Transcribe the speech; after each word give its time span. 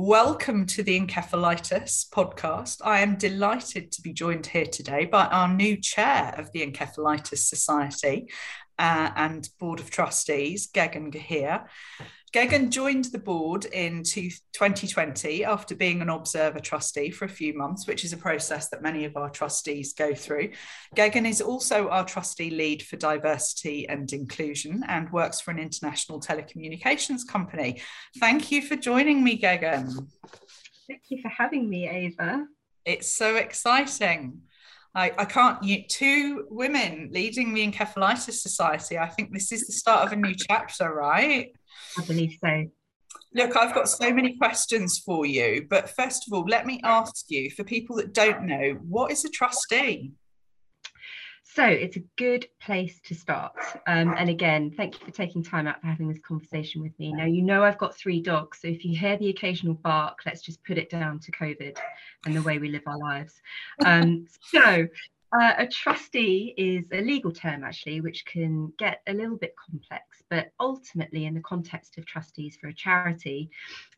Welcome 0.00 0.66
to 0.66 0.84
the 0.84 1.00
Encephalitis 1.00 2.08
podcast. 2.10 2.76
I 2.84 3.00
am 3.00 3.16
delighted 3.16 3.90
to 3.90 4.00
be 4.00 4.12
joined 4.12 4.46
here 4.46 4.64
today 4.64 5.06
by 5.06 5.26
our 5.26 5.52
new 5.52 5.76
chair 5.76 6.32
of 6.38 6.52
the 6.52 6.64
Encephalitis 6.64 7.38
Society 7.38 8.30
uh, 8.78 9.10
and 9.16 9.48
Board 9.58 9.80
of 9.80 9.90
Trustees, 9.90 10.68
Gagun 10.68 11.12
Gahir. 11.12 11.64
Gagun 12.32 12.70
joined 12.70 13.06
the 13.06 13.18
board 13.18 13.64
in 13.66 14.02
2020 14.02 15.44
after 15.44 15.74
being 15.74 16.02
an 16.02 16.10
observer 16.10 16.60
trustee 16.60 17.10
for 17.10 17.24
a 17.24 17.28
few 17.28 17.56
months, 17.56 17.86
which 17.86 18.04
is 18.04 18.12
a 18.12 18.18
process 18.18 18.68
that 18.68 18.82
many 18.82 19.04
of 19.04 19.16
our 19.16 19.30
trustees 19.30 19.94
go 19.94 20.14
through. 20.14 20.50
Gagun 20.94 21.26
is 21.26 21.40
also 21.40 21.88
our 21.88 22.04
trustee 22.04 22.50
lead 22.50 22.82
for 22.82 22.96
diversity 22.96 23.88
and 23.88 24.12
inclusion 24.12 24.84
and 24.88 25.10
works 25.10 25.40
for 25.40 25.52
an 25.52 25.58
international 25.58 26.20
telecommunications 26.20 27.26
company. 27.26 27.80
Thank 28.18 28.50
you 28.50 28.60
for 28.60 28.76
joining 28.76 29.24
me, 29.24 29.38
Gagun. 29.38 30.08
Thank 30.86 31.02
you 31.08 31.22
for 31.22 31.28
having 31.28 31.68
me, 31.68 31.88
Ava. 31.88 32.46
It's 32.84 33.10
so 33.10 33.36
exciting. 33.36 34.42
I, 34.94 35.12
I 35.16 35.24
can't, 35.26 35.62
you, 35.62 35.84
two 35.86 36.46
women 36.50 37.10
leading 37.12 37.54
the 37.54 37.70
Encephalitis 37.70 38.32
Society. 38.32 38.98
I 38.98 39.08
think 39.08 39.32
this 39.32 39.52
is 39.52 39.66
the 39.66 39.72
start 39.72 40.06
of 40.06 40.12
a 40.12 40.16
new 40.16 40.34
chapter, 40.34 40.92
right? 40.92 41.52
I 41.96 42.04
believe 42.04 42.36
so. 42.40 42.66
Look, 43.34 43.56
I've 43.56 43.74
got 43.74 43.88
so 43.88 44.12
many 44.12 44.36
questions 44.36 44.98
for 45.04 45.26
you, 45.26 45.66
but 45.68 45.90
first 45.90 46.26
of 46.26 46.32
all, 46.32 46.44
let 46.48 46.66
me 46.66 46.80
ask 46.82 47.26
you 47.28 47.50
for 47.50 47.64
people 47.64 47.96
that 47.96 48.14
don't 48.14 48.44
know, 48.44 48.78
what 48.88 49.12
is 49.12 49.24
a 49.24 49.28
trustee? 49.28 50.12
So 51.54 51.64
it's 51.64 51.96
a 51.96 52.04
good 52.16 52.46
place 52.60 53.00
to 53.06 53.14
start. 53.14 53.52
Um, 53.86 54.14
and 54.16 54.28
again, 54.30 54.70
thank 54.76 55.00
you 55.00 55.06
for 55.06 55.12
taking 55.12 55.42
time 55.42 55.66
out 55.66 55.80
for 55.80 55.86
having 55.88 56.08
this 56.08 56.20
conversation 56.20 56.82
with 56.82 56.96
me. 56.98 57.12
Now, 57.12 57.24
you 57.24 57.42
know 57.42 57.64
I've 57.64 57.78
got 57.78 57.96
three 57.96 58.20
dogs, 58.20 58.60
so 58.60 58.68
if 58.68 58.84
you 58.84 58.96
hear 58.96 59.16
the 59.16 59.30
occasional 59.30 59.74
bark, 59.74 60.20
let's 60.24 60.42
just 60.42 60.62
put 60.64 60.78
it 60.78 60.90
down 60.90 61.18
to 61.20 61.32
COVID 61.32 61.76
and 62.26 62.36
the 62.36 62.42
way 62.42 62.58
we 62.58 62.68
live 62.68 62.82
our 62.86 62.98
lives. 62.98 63.34
Um, 63.84 64.26
so 64.40 64.86
uh, 65.32 65.54
a 65.58 65.66
trustee 65.66 66.54
is 66.56 66.86
a 66.92 67.02
legal 67.02 67.32
term, 67.32 67.62
actually, 67.64 68.00
which 68.00 68.24
can 68.24 68.72
get 68.78 69.02
a 69.06 69.12
little 69.12 69.36
bit 69.36 69.54
complex, 69.56 70.22
but 70.30 70.52
ultimately, 70.58 71.26
in 71.26 71.34
the 71.34 71.40
context 71.40 71.98
of 71.98 72.06
trustees 72.06 72.56
for 72.60 72.68
a 72.68 72.74
charity, 72.74 73.50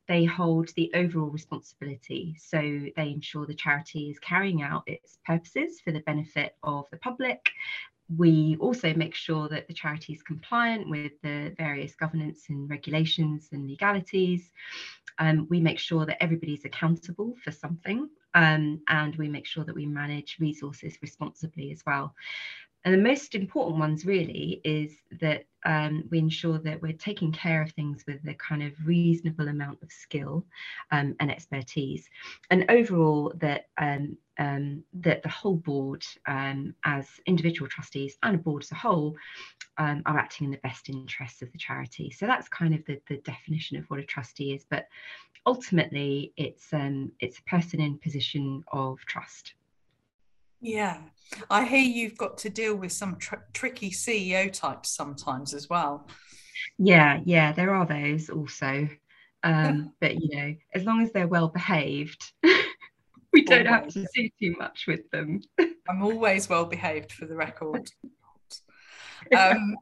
they 0.08 0.24
hold 0.24 0.70
the 0.74 0.90
overall 0.94 1.30
responsibility. 1.30 2.36
So 2.38 2.58
they 2.96 3.10
ensure 3.10 3.46
the 3.46 3.54
charity 3.54 4.10
is 4.10 4.18
carrying 4.18 4.62
out 4.62 4.82
its 4.86 5.18
purposes 5.24 5.80
for 5.84 5.92
the 5.92 6.00
benefit 6.00 6.56
of 6.64 6.86
the 6.90 6.98
public. 6.98 7.50
We 8.16 8.56
also 8.58 8.92
make 8.94 9.14
sure 9.14 9.48
that 9.48 9.66
the 9.68 9.72
charity 9.74 10.12
is 10.12 10.22
compliant 10.22 10.88
with 10.88 11.12
the 11.22 11.52
various 11.56 11.94
governance 11.94 12.46
and 12.48 12.68
regulations 12.68 13.48
and 13.52 13.68
legalities. 13.68 14.52
Um, 15.18 15.46
we 15.50 15.60
make 15.60 15.78
sure 15.78 16.06
that 16.06 16.22
everybody's 16.22 16.64
accountable 16.64 17.34
for 17.42 17.50
something 17.50 18.08
um, 18.34 18.80
and 18.88 19.14
we 19.16 19.28
make 19.28 19.46
sure 19.46 19.64
that 19.64 19.74
we 19.74 19.86
manage 19.86 20.36
resources 20.40 20.96
responsibly 21.02 21.70
as 21.70 21.82
well. 21.86 22.14
And 22.84 22.94
the 22.94 22.98
most 22.98 23.34
important 23.34 23.78
ones 23.78 24.06
really 24.06 24.60
is 24.64 24.96
that 25.20 25.44
um, 25.66 26.04
we 26.10 26.18
ensure 26.18 26.58
that 26.58 26.80
we're 26.80 26.94
taking 26.94 27.30
care 27.30 27.60
of 27.60 27.70
things 27.72 28.04
with 28.06 28.26
a 28.26 28.34
kind 28.34 28.62
of 28.62 28.72
reasonable 28.84 29.48
amount 29.48 29.82
of 29.82 29.92
skill 29.92 30.46
um, 30.90 31.14
and 31.20 31.30
expertise, 31.30 32.08
and 32.50 32.64
overall 32.70 33.32
that 33.36 33.66
um, 33.76 34.16
um 34.38 34.82
that 34.94 35.22
the 35.22 35.28
whole 35.28 35.56
board, 35.56 36.02
um, 36.26 36.74
as 36.84 37.06
individual 37.26 37.68
trustees 37.68 38.16
and 38.22 38.36
a 38.36 38.38
board 38.38 38.62
as 38.62 38.72
a 38.72 38.76
whole, 38.76 39.14
um, 39.76 40.02
are 40.06 40.16
acting 40.16 40.46
in 40.46 40.50
the 40.50 40.56
best 40.58 40.88
interests 40.88 41.42
of 41.42 41.52
the 41.52 41.58
charity. 41.58 42.10
So 42.10 42.26
that's 42.26 42.48
kind 42.48 42.74
of 42.74 42.82
the, 42.86 42.98
the 43.08 43.18
definition 43.18 43.76
of 43.76 43.84
what 43.90 44.00
a 44.00 44.04
trustee 44.04 44.54
is. 44.54 44.64
But 44.70 44.86
ultimately, 45.44 46.32
it's 46.38 46.68
it's 46.72 47.38
a 47.38 47.42
person 47.42 47.80
in 47.80 47.98
position 47.98 48.64
of 48.72 48.98
trust. 49.00 49.54
Yeah, 50.60 50.98
I 51.48 51.64
hear 51.64 51.78
you've 51.78 52.18
got 52.18 52.38
to 52.38 52.50
deal 52.50 52.74
with 52.76 52.92
some 52.92 53.16
tr- 53.16 53.36
tricky 53.52 53.90
CEO 53.90 54.52
types 54.52 54.90
sometimes 54.90 55.54
as 55.54 55.68
well. 55.68 56.06
Yeah, 56.78 57.20
yeah, 57.24 57.52
there 57.52 57.74
are 57.74 57.86
those 57.86 58.28
also. 58.28 58.88
Um, 59.42 59.92
but 60.00 60.20
you 60.20 60.36
know, 60.36 60.54
as 60.74 60.84
long 60.84 61.02
as 61.02 61.12
they're 61.12 61.28
well 61.28 61.48
behaved, 61.48 62.32
we 63.32 63.44
don't 63.44 63.66
always. 63.66 63.94
have 63.94 64.04
to 64.04 64.06
do 64.14 64.28
too 64.40 64.56
much 64.58 64.84
with 64.86 65.08
them. 65.10 65.40
I'm 65.88 66.02
always 66.02 66.48
well 66.48 66.66
behaved 66.66 67.12
for 67.12 67.26
the 67.26 67.36
record. 67.36 67.88
um, 69.36 69.76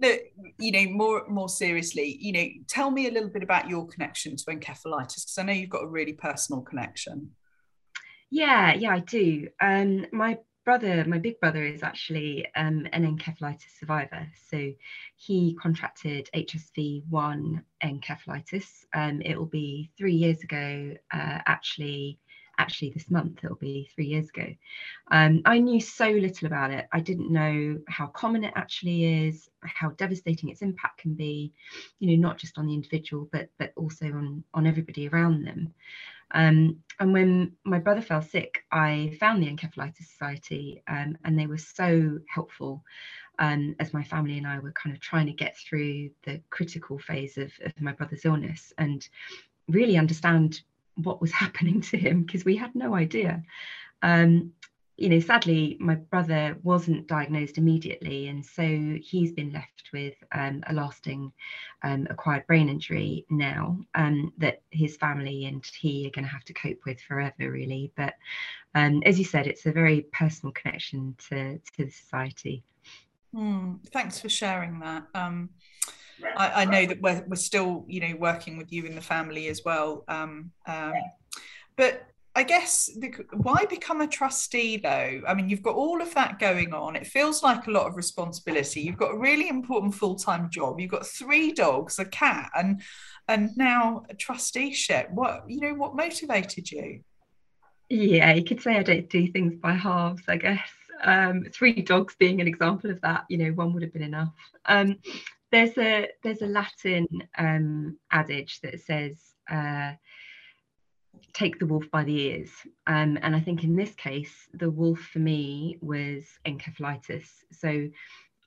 look, 0.00 0.20
you 0.58 0.72
know, 0.72 0.92
more 0.92 1.26
more 1.28 1.48
seriously, 1.48 2.18
you 2.20 2.32
know, 2.32 2.46
tell 2.68 2.90
me 2.90 3.08
a 3.08 3.10
little 3.10 3.30
bit 3.30 3.42
about 3.42 3.70
your 3.70 3.86
connection 3.86 4.36
to 4.36 4.44
encephalitis 4.44 5.24
because 5.24 5.38
I 5.38 5.44
know 5.44 5.52
you've 5.52 5.70
got 5.70 5.84
a 5.84 5.88
really 5.88 6.12
personal 6.12 6.60
connection. 6.60 7.30
Yeah, 8.32 8.72
yeah, 8.74 8.92
I 8.92 9.00
do. 9.00 9.48
Um, 9.60 10.06
my 10.12 10.38
brother, 10.64 11.04
my 11.06 11.18
big 11.18 11.38
brother, 11.40 11.64
is 11.64 11.82
actually 11.82 12.46
um, 12.56 12.86
an 12.92 13.04
encephalitis 13.04 13.78
survivor. 13.78 14.26
So 14.50 14.72
he 15.16 15.54
contracted 15.60 16.30
HSV1 16.34 17.62
encephalitis. 17.84 18.84
Um, 18.94 19.20
it 19.22 19.36
will 19.38 19.46
be 19.46 19.90
three 19.98 20.14
years 20.14 20.42
ago, 20.42 20.94
uh, 21.12 21.38
actually. 21.46 22.18
Actually, 22.58 22.90
this 22.90 23.10
month 23.10 23.40
it'll 23.42 23.56
be 23.56 23.90
three 23.94 24.06
years 24.06 24.28
ago. 24.28 24.46
Um, 25.10 25.42
I 25.46 25.58
knew 25.58 25.80
so 25.80 26.08
little 26.10 26.46
about 26.46 26.70
it. 26.70 26.86
I 26.92 27.00
didn't 27.00 27.32
know 27.32 27.78
how 27.88 28.08
common 28.08 28.44
it 28.44 28.52
actually 28.56 29.26
is, 29.26 29.48
how 29.64 29.90
devastating 29.92 30.50
its 30.50 30.62
impact 30.62 30.98
can 30.98 31.14
be. 31.14 31.52
You 32.00 32.08
know, 32.16 32.28
not 32.28 32.38
just 32.38 32.58
on 32.58 32.66
the 32.66 32.74
individual, 32.74 33.28
but 33.32 33.48
but 33.58 33.72
also 33.76 34.06
on 34.06 34.44
on 34.54 34.66
everybody 34.66 35.08
around 35.08 35.44
them. 35.46 35.72
Um, 36.32 36.78
and 37.02 37.12
when 37.12 37.56
my 37.64 37.80
brother 37.80 38.00
fell 38.00 38.22
sick, 38.22 38.62
I 38.70 39.16
found 39.18 39.42
the 39.42 39.48
Encephalitis 39.48 40.06
Society, 40.06 40.84
um, 40.86 41.18
and 41.24 41.36
they 41.36 41.48
were 41.48 41.58
so 41.58 42.20
helpful 42.32 42.84
um, 43.40 43.74
as 43.80 43.92
my 43.92 44.04
family 44.04 44.38
and 44.38 44.46
I 44.46 44.60
were 44.60 44.70
kind 44.70 44.94
of 44.94 45.00
trying 45.00 45.26
to 45.26 45.32
get 45.32 45.56
through 45.56 46.10
the 46.22 46.40
critical 46.50 47.00
phase 47.00 47.38
of, 47.38 47.50
of 47.64 47.72
my 47.80 47.90
brother's 47.90 48.24
illness 48.24 48.72
and 48.78 49.08
really 49.66 49.96
understand 49.96 50.60
what 50.94 51.20
was 51.20 51.32
happening 51.44 51.80
to 51.80 51.96
him 51.96 52.22
because 52.22 52.44
we 52.44 52.54
had 52.54 52.72
no 52.76 52.94
idea. 52.94 53.42
Um, 54.02 54.52
you 54.96 55.08
know, 55.08 55.20
sadly, 55.20 55.76
my 55.80 55.94
brother 55.94 56.56
wasn't 56.62 57.06
diagnosed 57.06 57.58
immediately, 57.58 58.28
and 58.28 58.44
so 58.44 58.98
he's 59.00 59.32
been 59.32 59.52
left 59.52 59.90
with 59.92 60.14
um, 60.32 60.62
a 60.66 60.74
lasting 60.74 61.32
um, 61.82 62.06
acquired 62.10 62.46
brain 62.46 62.68
injury 62.68 63.24
now 63.30 63.78
um, 63.94 64.32
that 64.38 64.60
his 64.70 64.96
family 64.96 65.46
and 65.46 65.64
he 65.80 66.06
are 66.06 66.10
going 66.10 66.24
to 66.24 66.30
have 66.30 66.44
to 66.44 66.52
cope 66.52 66.78
with 66.84 67.00
forever, 67.00 67.50
really. 67.50 67.90
But 67.96 68.14
um, 68.74 69.02
as 69.06 69.18
you 69.18 69.24
said, 69.24 69.46
it's 69.46 69.66
a 69.66 69.72
very 69.72 70.02
personal 70.12 70.52
connection 70.52 71.16
to 71.30 71.58
to 71.58 71.84
the 71.84 71.90
society. 71.90 72.62
Mm, 73.34 73.78
thanks 73.92 74.20
for 74.20 74.28
sharing 74.28 74.78
that. 74.80 75.04
Um, 75.14 75.50
I, 76.36 76.62
I, 76.62 76.64
know 76.66 76.84
that 76.84 77.00
we're, 77.00 77.24
we're 77.26 77.36
still, 77.36 77.86
you 77.88 78.00
know, 78.00 78.14
working 78.16 78.58
with 78.58 78.70
you 78.70 78.84
in 78.84 78.94
the 78.94 79.00
family 79.00 79.48
as 79.48 79.62
well. 79.64 80.04
Um, 80.06 80.52
but 81.76 82.11
I 82.34 82.44
guess 82.44 82.90
the, 82.98 83.12
why 83.34 83.66
become 83.68 84.00
a 84.00 84.06
trustee 84.06 84.78
though? 84.78 85.20
I 85.28 85.34
mean, 85.34 85.50
you've 85.50 85.62
got 85.62 85.74
all 85.74 86.00
of 86.00 86.14
that 86.14 86.38
going 86.38 86.72
on. 86.72 86.96
It 86.96 87.06
feels 87.06 87.42
like 87.42 87.66
a 87.66 87.70
lot 87.70 87.86
of 87.86 87.96
responsibility. 87.96 88.80
You've 88.80 88.96
got 88.96 89.14
a 89.14 89.18
really 89.18 89.48
important 89.48 89.94
full-time 89.94 90.48
job. 90.50 90.80
You've 90.80 90.90
got 90.90 91.06
three 91.06 91.52
dogs, 91.52 91.98
a 91.98 92.06
cat, 92.06 92.50
and 92.56 92.80
and 93.28 93.50
now 93.56 94.04
a 94.08 94.14
trusteeship. 94.14 95.10
What 95.10 95.44
you 95.46 95.60
know? 95.60 95.74
What 95.74 95.94
motivated 95.94 96.70
you? 96.70 97.00
Yeah, 97.90 98.32
you 98.32 98.44
could 98.44 98.62
say 98.62 98.76
I 98.76 98.82
don't 98.82 99.10
do 99.10 99.30
things 99.30 99.56
by 99.56 99.72
halves. 99.72 100.22
I 100.26 100.38
guess 100.38 100.70
um, 101.04 101.44
three 101.52 101.82
dogs 101.82 102.16
being 102.18 102.40
an 102.40 102.48
example 102.48 102.90
of 102.90 103.00
that. 103.02 103.24
You 103.28 103.36
know, 103.38 103.50
one 103.50 103.74
would 103.74 103.82
have 103.82 103.92
been 103.92 104.02
enough. 104.02 104.32
Um, 104.64 104.96
there's 105.50 105.76
a 105.76 106.08
there's 106.22 106.40
a 106.40 106.46
Latin 106.46 107.06
um, 107.36 107.98
adage 108.10 108.60
that 108.62 108.80
says. 108.80 109.20
Uh, 109.50 109.92
take 111.32 111.58
the 111.58 111.66
wolf 111.66 111.84
by 111.90 112.04
the 112.04 112.20
ears. 112.20 112.50
Um, 112.86 113.18
and 113.22 113.34
I 113.34 113.40
think 113.40 113.64
in 113.64 113.76
this 113.76 113.94
case, 113.94 114.48
the 114.52 114.70
wolf 114.70 114.98
for 114.98 115.18
me 115.18 115.78
was 115.80 116.24
encephalitis. 116.44 117.26
So 117.52 117.88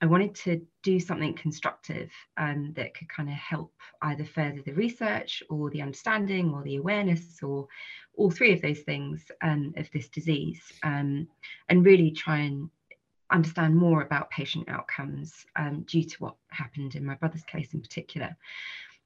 I 0.02 0.06
wanted 0.08 0.36
to 0.36 0.62
do 0.84 1.00
something 1.00 1.34
constructive 1.34 2.12
um, 2.38 2.74
that 2.76 2.94
could 2.94 3.10
kind 3.10 3.30
of 3.30 3.36
help 3.36 3.74
either 4.02 4.26
further 4.26 4.62
the 4.62 4.74
research 4.74 5.42
or 5.50 5.70
the 5.70 5.82
understanding 5.82 6.54
or 6.54 6.64
the 6.64 6.76
awareness 6.76 7.42
or 7.42 7.68
all 8.16 8.30
three 8.30 8.54
of 8.54 8.62
those 8.62 8.82
things 8.82 9.24
um, 9.42 9.74
of 9.78 9.90
this 9.92 10.10
disease 10.10 10.62
um, 10.84 11.28
and 11.70 11.86
really 11.86 12.12
try 12.12 12.40
and 12.40 12.70
understand 13.32 13.76
more 13.76 14.02
about 14.02 14.30
patient 14.30 14.70
outcomes 14.70 15.46
um, 15.56 15.84
due 15.88 16.04
to 16.04 16.16
what 16.20 16.36
happened 16.50 16.96
in 16.96 17.06
my 17.06 17.16
brother's 17.16 17.44
case 17.44 17.74
in 17.74 17.82
particular. 17.82 18.36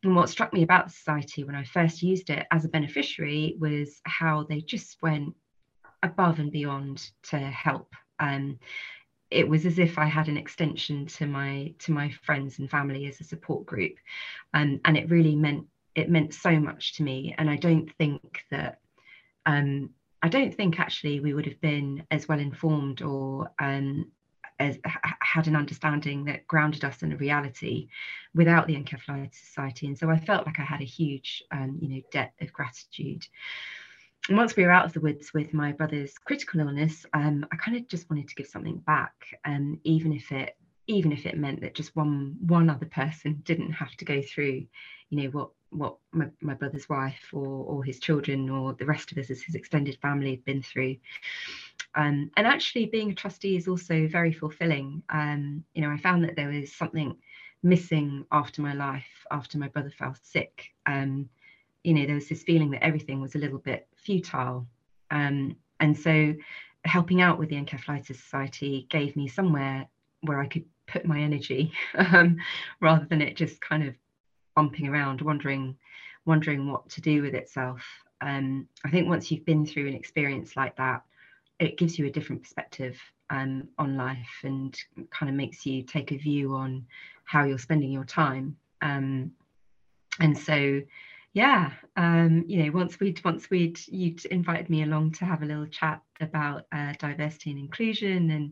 And 0.03 0.15
what 0.15 0.29
struck 0.29 0.53
me 0.53 0.63
about 0.63 0.87
the 0.87 0.93
society 0.93 1.43
when 1.43 1.55
I 1.55 1.63
first 1.63 2.01
used 2.01 2.29
it 2.29 2.47
as 2.51 2.63
a 2.63 2.69
beneficiary 2.69 3.55
was 3.59 3.99
how 4.05 4.43
they 4.43 4.61
just 4.61 5.01
went 5.01 5.35
above 6.03 6.39
and 6.39 6.51
beyond 6.51 7.11
to 7.23 7.37
help. 7.37 7.93
Um, 8.19 8.59
it 9.29 9.47
was 9.47 9.65
as 9.65 9.77
if 9.77 9.97
I 9.97 10.05
had 10.05 10.27
an 10.27 10.37
extension 10.37 11.05
to 11.05 11.27
my 11.27 11.73
to 11.79 11.91
my 11.91 12.09
friends 12.23 12.59
and 12.59 12.69
family 12.69 13.05
as 13.07 13.19
a 13.19 13.25
support 13.25 13.65
group, 13.65 13.93
um, 14.53 14.79
and 14.85 14.97
it 14.97 15.09
really 15.09 15.35
meant 15.35 15.67
it 15.95 16.09
meant 16.09 16.33
so 16.33 16.59
much 16.59 16.95
to 16.95 17.03
me, 17.03 17.35
and 17.37 17.49
I 17.49 17.55
don't 17.57 17.91
think 17.97 18.43
that 18.49 18.79
um, 19.45 19.91
I 20.21 20.29
don't 20.29 20.53
think 20.53 20.79
actually 20.79 21.19
we 21.19 21.33
would 21.33 21.45
have 21.45 21.61
been 21.61 22.05
as 22.09 22.27
well 22.27 22.39
informed 22.39 23.01
or 23.01 23.51
um, 23.59 24.11
as, 24.59 24.77
had 25.21 25.47
an 25.47 25.55
understanding 25.55 26.25
that 26.25 26.47
grounded 26.47 26.83
us 26.83 27.01
in 27.01 27.13
a 27.13 27.17
reality 27.17 27.87
without 28.35 28.67
the 28.67 28.75
Encephalitis 28.75 29.35
Society. 29.35 29.87
And 29.87 29.97
so 29.97 30.09
I 30.09 30.19
felt 30.19 30.45
like 30.45 30.59
I 30.59 30.63
had 30.63 30.81
a 30.81 30.85
huge, 30.85 31.43
um, 31.51 31.77
you 31.81 31.89
know, 31.89 32.01
debt 32.11 32.33
of 32.41 32.51
gratitude. 32.51 33.25
And 34.27 34.37
once 34.37 34.55
we 34.55 34.63
were 34.63 34.71
out 34.71 34.85
of 34.85 34.93
the 34.93 34.99
woods 34.99 35.33
with 35.33 35.53
my 35.53 35.71
brother's 35.71 36.17
critical 36.17 36.59
illness, 36.59 37.05
um, 37.13 37.45
I 37.51 37.55
kind 37.55 37.77
of 37.77 37.87
just 37.87 38.09
wanted 38.09 38.27
to 38.27 38.35
give 38.35 38.47
something 38.47 38.77
back, 38.77 39.13
um, 39.45 39.79
even 39.83 40.13
if 40.13 40.31
it 40.31 40.55
even 40.87 41.11
if 41.11 41.27
it 41.27 41.37
meant 41.37 41.61
that 41.61 41.75
just 41.75 41.95
one 41.95 42.35
one 42.47 42.69
other 42.69 42.87
person 42.87 43.41
didn't 43.45 43.71
have 43.71 43.95
to 43.97 44.05
go 44.05 44.21
through, 44.21 44.65
you 45.09 45.23
know, 45.23 45.29
what 45.29 45.49
what 45.71 45.97
my, 46.11 46.25
my 46.41 46.55
brother's 46.55 46.89
wife 46.89 47.29
or 47.31 47.45
or 47.45 47.83
his 47.83 47.99
children 47.99 48.49
or 48.49 48.73
the 48.73 48.85
rest 48.85 49.11
of 49.11 49.17
us 49.17 49.29
as 49.29 49.41
his 49.41 49.55
extended 49.55 49.97
family 50.01 50.31
had 50.31 50.45
been 50.45 50.63
through. 50.63 50.97
Um, 51.95 52.29
and 52.37 52.45
actually, 52.45 52.85
being 52.85 53.11
a 53.11 53.15
trustee 53.15 53.55
is 53.55 53.67
also 53.67 54.07
very 54.07 54.31
fulfilling. 54.31 55.01
Um, 55.09 55.63
you 55.73 55.81
know, 55.81 55.89
I 55.89 55.97
found 55.97 56.23
that 56.23 56.35
there 56.35 56.49
was 56.49 56.71
something 56.71 57.13
missing 57.63 58.25
after 58.31 58.61
my 58.61 58.73
life, 58.73 59.25
after 59.31 59.57
my 59.57 59.67
brother 59.67 59.89
fell 59.89 60.15
sick. 60.21 60.69
Um, 60.85 61.27
you 61.83 61.93
know, 61.93 62.05
there 62.05 62.15
was 62.15 62.29
this 62.29 62.43
feeling 62.43 62.71
that 62.71 62.83
everything 62.83 63.21
was 63.21 63.35
a 63.35 63.39
little 63.39 63.59
bit 63.59 63.87
futile. 63.95 64.67
Um, 65.11 65.55
and 65.79 65.97
so, 65.97 66.35
helping 66.85 67.21
out 67.21 67.39
with 67.39 67.49
the 67.49 67.55
Encephalitis 67.55 68.15
Society 68.15 68.87
gave 68.89 69.15
me 69.15 69.27
somewhere 69.27 69.85
where 70.21 70.39
I 70.39 70.47
could 70.47 70.65
put 70.87 71.05
my 71.05 71.19
energy 71.19 71.71
um, 71.95 72.37
rather 72.79 73.05
than 73.05 73.21
it 73.21 73.35
just 73.35 73.61
kind 73.61 73.83
of 73.83 73.95
bumping 74.55 74.87
around, 74.87 75.21
wondering, 75.21 75.75
wondering 76.25 76.69
what 76.71 76.89
to 76.89 77.01
do 77.01 77.21
with 77.21 77.33
itself. 77.33 77.81
Um, 78.21 78.67
I 78.85 78.89
think 78.89 79.07
once 79.07 79.31
you've 79.31 79.45
been 79.45 79.65
through 79.65 79.87
an 79.87 79.93
experience 79.93 80.55
like 80.55 80.75
that, 80.75 81.01
it 81.59 81.77
gives 81.77 81.99
you 81.99 82.05
a 82.05 82.11
different 82.11 82.41
perspective 82.41 82.99
um, 83.29 83.67
on 83.77 83.97
life 83.97 84.39
and 84.43 84.77
kind 85.11 85.29
of 85.29 85.35
makes 85.35 85.65
you 85.65 85.83
take 85.83 86.11
a 86.11 86.17
view 86.17 86.55
on 86.55 86.85
how 87.25 87.43
you're 87.43 87.57
spending 87.57 87.91
your 87.91 88.05
time. 88.05 88.55
Um, 88.81 89.31
and 90.19 90.37
so, 90.37 90.81
yeah, 91.33 91.71
um, 91.95 92.43
you 92.47 92.63
know, 92.63 92.71
once 92.71 92.99
we'd 92.99 93.23
once 93.23 93.49
we'd 93.49 93.79
you'd 93.87 94.25
invited 94.25 94.69
me 94.69 94.83
along 94.83 95.11
to 95.13 95.25
have 95.25 95.43
a 95.43 95.45
little 95.45 95.67
chat 95.67 96.01
about 96.19 96.65
uh, 96.71 96.93
diversity 96.97 97.51
and 97.51 97.59
inclusion, 97.59 98.31
and 98.31 98.51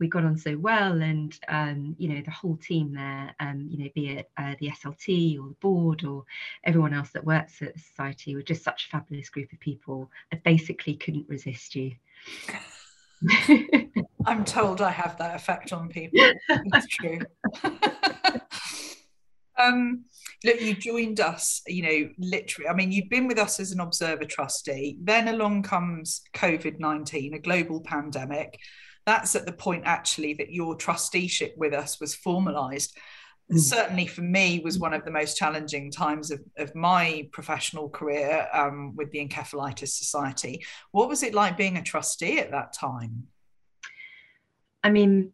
we 0.00 0.08
got 0.08 0.24
on 0.24 0.36
so 0.36 0.58
well, 0.58 1.00
and 1.02 1.38
um, 1.48 1.94
you 1.98 2.08
know, 2.08 2.22
the 2.24 2.32
whole 2.32 2.56
team 2.56 2.92
there, 2.92 3.34
um, 3.38 3.66
you 3.70 3.78
know, 3.78 3.90
be 3.94 4.08
it 4.08 4.30
uh, 4.38 4.54
the 4.58 4.70
SLT 4.70 5.38
or 5.38 5.48
the 5.48 5.56
board 5.60 6.04
or 6.04 6.24
everyone 6.64 6.92
else 6.92 7.10
that 7.10 7.24
works 7.24 7.62
at 7.62 7.74
the 7.74 7.80
society, 7.80 8.34
were 8.34 8.42
just 8.42 8.64
such 8.64 8.86
a 8.86 8.90
fabulous 8.90 9.30
group 9.30 9.52
of 9.52 9.60
people. 9.60 10.10
I 10.32 10.36
basically 10.44 10.96
couldn't 10.96 11.28
resist 11.28 11.76
you. 11.76 11.92
I'm 14.26 14.44
told 14.44 14.80
I 14.80 14.90
have 14.90 15.16
that 15.18 15.36
effect 15.36 15.72
on 15.72 15.88
people. 15.88 16.20
It's 16.48 16.86
true. 16.88 17.20
um, 19.58 20.04
look, 20.44 20.60
you 20.60 20.74
joined 20.74 21.20
us, 21.20 21.62
you 21.66 21.82
know, 21.82 22.10
literally. 22.18 22.68
I 22.68 22.74
mean, 22.74 22.92
you've 22.92 23.08
been 23.08 23.26
with 23.26 23.38
us 23.38 23.60
as 23.60 23.72
an 23.72 23.80
observer 23.80 24.24
trustee. 24.24 24.98
Then 25.02 25.28
along 25.28 25.62
comes 25.62 26.22
COVID 26.34 26.78
19, 26.80 27.34
a 27.34 27.38
global 27.38 27.80
pandemic. 27.80 28.58
That's 29.06 29.36
at 29.36 29.46
the 29.46 29.52
point, 29.52 29.84
actually, 29.86 30.34
that 30.34 30.52
your 30.52 30.74
trusteeship 30.74 31.54
with 31.56 31.72
us 31.72 32.00
was 32.00 32.14
formalized. 32.14 32.96
Mm. 33.52 33.60
certainly 33.60 34.06
for 34.06 34.22
me 34.22 34.60
was 34.64 34.80
one 34.80 34.92
of 34.92 35.04
the 35.04 35.10
most 35.10 35.36
challenging 35.36 35.92
times 35.92 36.32
of, 36.32 36.40
of 36.58 36.74
my 36.74 37.28
professional 37.32 37.88
career 37.88 38.48
um, 38.52 38.96
with 38.96 39.12
the 39.12 39.24
encephalitis 39.24 39.90
society. 39.90 40.64
What 40.90 41.08
was 41.08 41.22
it 41.22 41.32
like 41.32 41.56
being 41.56 41.76
a 41.76 41.82
trustee 41.82 42.40
at 42.40 42.50
that 42.50 42.72
time? 42.72 43.28
I 44.82 44.90
mean 44.90 45.32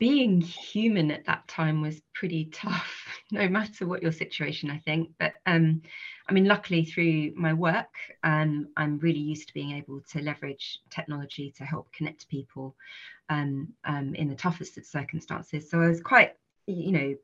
being 0.00 0.40
human 0.40 1.10
at 1.10 1.26
that 1.26 1.46
time 1.46 1.82
was 1.82 2.00
pretty 2.14 2.46
tough 2.46 2.90
no 3.30 3.46
matter 3.46 3.86
what 3.86 4.02
your 4.02 4.10
situation 4.10 4.70
i 4.70 4.78
think. 4.78 5.10
But 5.20 5.34
um, 5.46 5.82
i 6.28 6.32
mean 6.32 6.46
luckily 6.46 6.84
through 6.84 7.32
my 7.36 7.52
work 7.52 7.94
um, 8.24 8.68
i'm 8.76 8.98
really 8.98 9.20
used 9.20 9.48
to 9.48 9.54
being 9.54 9.72
able 9.72 10.00
to 10.10 10.20
leverage 10.20 10.80
technology 10.90 11.52
to 11.58 11.64
help 11.64 11.92
connect 11.92 12.28
people 12.28 12.74
um, 13.28 13.68
um 13.84 14.16
in 14.16 14.28
the 14.28 14.34
toughest 14.34 14.78
of 14.78 14.84
circumstances. 14.84 15.70
So 15.70 15.80
i 15.80 15.86
was 15.86 16.00
quite 16.00 16.32
you 16.66 16.92
know 16.92 17.14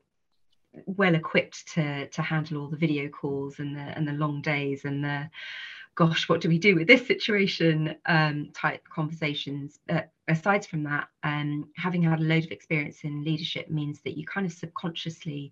well 0.85 1.15
equipped 1.15 1.67
to 1.73 2.07
to 2.07 2.21
handle 2.21 2.61
all 2.61 2.67
the 2.67 2.77
video 2.77 3.09
calls 3.09 3.59
and 3.59 3.75
the 3.75 3.79
and 3.79 4.07
the 4.07 4.13
long 4.13 4.41
days 4.41 4.85
and 4.85 5.03
the 5.03 5.29
gosh 5.95 6.29
what 6.29 6.39
do 6.39 6.47
we 6.47 6.57
do 6.57 6.75
with 6.75 6.87
this 6.87 7.05
situation 7.05 7.95
um, 8.05 8.49
type 8.53 8.81
conversations. 8.87 9.79
But 9.85 10.09
aside 10.29 10.65
from 10.65 10.83
that 10.83 11.09
um, 11.23 11.67
having 11.75 12.03
had 12.03 12.19
a 12.19 12.23
load 12.23 12.45
of 12.45 12.51
experience 12.51 12.99
in 13.03 13.25
leadership 13.25 13.69
means 13.69 13.99
that 14.01 14.17
you 14.17 14.25
kind 14.25 14.45
of 14.45 14.53
subconsciously 14.53 15.51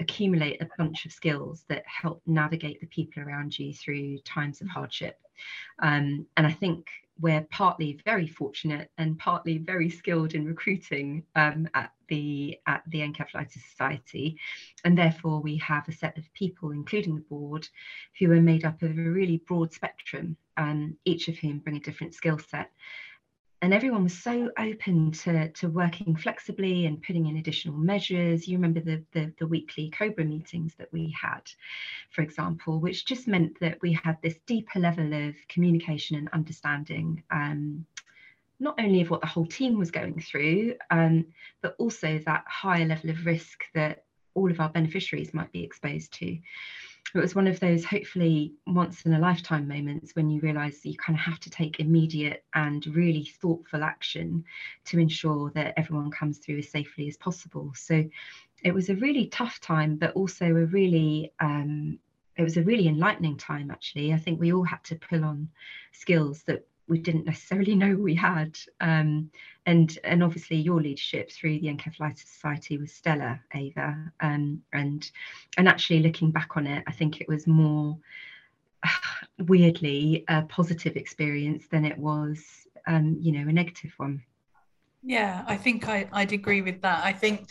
accumulate 0.00 0.62
a 0.62 0.68
bunch 0.78 1.04
of 1.04 1.12
skills 1.12 1.64
that 1.68 1.84
help 1.86 2.22
navigate 2.26 2.80
the 2.80 2.86
people 2.86 3.22
around 3.22 3.58
you 3.58 3.74
through 3.74 4.18
times 4.20 4.62
of 4.62 4.68
hardship. 4.68 5.18
Um, 5.80 6.26
and 6.36 6.46
i 6.46 6.52
think 6.52 6.86
we're 7.20 7.46
partly 7.50 8.00
very 8.04 8.26
fortunate 8.26 8.90
and 8.98 9.18
partly 9.18 9.58
very 9.58 9.90
skilled 9.90 10.34
in 10.34 10.46
recruiting 10.46 11.24
um, 11.36 11.68
at 11.74 11.92
the 12.08 12.58
at 12.66 12.82
the 12.88 13.00
Encephalitis 13.00 13.62
Society, 13.70 14.38
and 14.84 14.96
therefore 14.96 15.40
we 15.40 15.56
have 15.58 15.88
a 15.88 15.92
set 15.92 16.16
of 16.18 16.32
people, 16.34 16.70
including 16.70 17.14
the 17.14 17.22
board, 17.22 17.68
who 18.18 18.30
are 18.32 18.40
made 18.40 18.64
up 18.64 18.82
of 18.82 18.90
a 18.90 19.02
really 19.02 19.38
broad 19.46 19.72
spectrum, 19.72 20.36
um, 20.56 20.96
each 21.04 21.28
of 21.28 21.36
whom 21.38 21.58
bring 21.58 21.76
a 21.76 21.80
different 21.80 22.14
skill 22.14 22.38
set 22.38 22.70
and 23.62 23.72
everyone 23.72 24.02
was 24.02 24.18
so 24.18 24.50
open 24.58 25.12
to, 25.12 25.48
to 25.52 25.68
working 25.68 26.16
flexibly 26.16 26.86
and 26.86 27.00
putting 27.00 27.26
in 27.28 27.36
additional 27.36 27.76
measures. 27.76 28.48
You 28.48 28.58
remember 28.58 28.80
the, 28.80 29.04
the, 29.12 29.32
the, 29.38 29.46
weekly 29.46 29.88
COBRA 29.88 30.24
meetings 30.24 30.74
that 30.78 30.92
we 30.92 31.14
had, 31.18 31.42
for 32.10 32.22
example, 32.22 32.80
which 32.80 33.06
just 33.06 33.28
meant 33.28 33.58
that 33.60 33.78
we 33.80 33.92
had 33.92 34.18
this 34.20 34.34
deeper 34.46 34.80
level 34.80 35.14
of 35.14 35.36
communication 35.48 36.16
and 36.16 36.28
understanding, 36.30 37.22
um, 37.30 37.86
not 38.58 38.74
only 38.80 39.00
of 39.00 39.10
what 39.10 39.20
the 39.20 39.28
whole 39.28 39.46
team 39.46 39.78
was 39.78 39.92
going 39.92 40.20
through, 40.20 40.74
um, 40.90 41.24
but 41.62 41.76
also 41.78 42.18
that 42.26 42.42
higher 42.48 42.84
level 42.84 43.10
of 43.10 43.24
risk 43.24 43.62
that 43.74 44.04
all 44.34 44.50
of 44.50 44.58
our 44.58 44.70
beneficiaries 44.70 45.32
might 45.32 45.52
be 45.52 45.62
exposed 45.62 46.12
to 46.14 46.36
it 47.14 47.18
was 47.18 47.34
one 47.34 47.46
of 47.46 47.60
those 47.60 47.84
hopefully 47.84 48.54
once 48.66 49.02
in 49.02 49.12
a 49.12 49.18
lifetime 49.18 49.68
moments 49.68 50.14
when 50.14 50.30
you 50.30 50.40
realize 50.40 50.84
you 50.84 50.96
kind 50.96 51.18
of 51.18 51.24
have 51.24 51.38
to 51.40 51.50
take 51.50 51.78
immediate 51.78 52.44
and 52.54 52.86
really 52.86 53.24
thoughtful 53.24 53.84
action 53.84 54.44
to 54.86 54.98
ensure 54.98 55.50
that 55.54 55.74
everyone 55.76 56.10
comes 56.10 56.38
through 56.38 56.58
as 56.58 56.70
safely 56.70 57.08
as 57.08 57.16
possible. 57.18 57.72
So 57.74 58.08
it 58.62 58.72
was 58.72 58.88
a 58.88 58.96
really 58.96 59.26
tough 59.26 59.60
time 59.60 59.96
but 59.96 60.14
also 60.14 60.46
a 60.46 60.66
really 60.66 61.32
um, 61.40 61.98
it 62.36 62.42
was 62.42 62.56
a 62.56 62.62
really 62.62 62.88
enlightening 62.88 63.36
time 63.36 63.70
actually. 63.70 64.12
I 64.12 64.16
think 64.16 64.40
we 64.40 64.52
all 64.52 64.64
had 64.64 64.82
to 64.84 64.96
pull 64.96 65.24
on 65.24 65.50
skills 65.92 66.42
that 66.44 66.66
we 66.92 66.98
didn't 66.98 67.24
necessarily 67.24 67.74
know 67.74 67.96
we 67.96 68.14
had. 68.14 68.56
Um, 68.80 69.30
and 69.64 69.98
and 70.04 70.22
obviously 70.22 70.58
your 70.58 70.80
leadership 70.80 71.32
through 71.32 71.58
the 71.60 71.68
Encephalitis 71.68 72.26
Society 72.26 72.76
was 72.76 72.92
stellar, 72.92 73.40
Ava. 73.54 74.12
Um, 74.20 74.62
and 74.74 75.10
and 75.56 75.68
actually 75.68 76.00
looking 76.00 76.30
back 76.30 76.56
on 76.56 76.66
it, 76.66 76.84
I 76.86 76.92
think 76.92 77.20
it 77.20 77.28
was 77.28 77.46
more 77.46 77.96
weirdly 79.38 80.24
a 80.28 80.42
positive 80.42 80.96
experience 80.96 81.66
than 81.70 81.86
it 81.86 81.96
was, 81.96 82.44
um, 82.86 83.16
you 83.18 83.32
know, 83.32 83.48
a 83.48 83.52
negative 83.52 83.92
one. 83.96 84.22
Yeah, 85.02 85.44
I 85.46 85.56
think 85.56 85.88
I, 85.88 86.08
I'd 86.12 86.32
agree 86.32 86.60
with 86.60 86.82
that. 86.82 87.02
I 87.04 87.12
think 87.12 87.50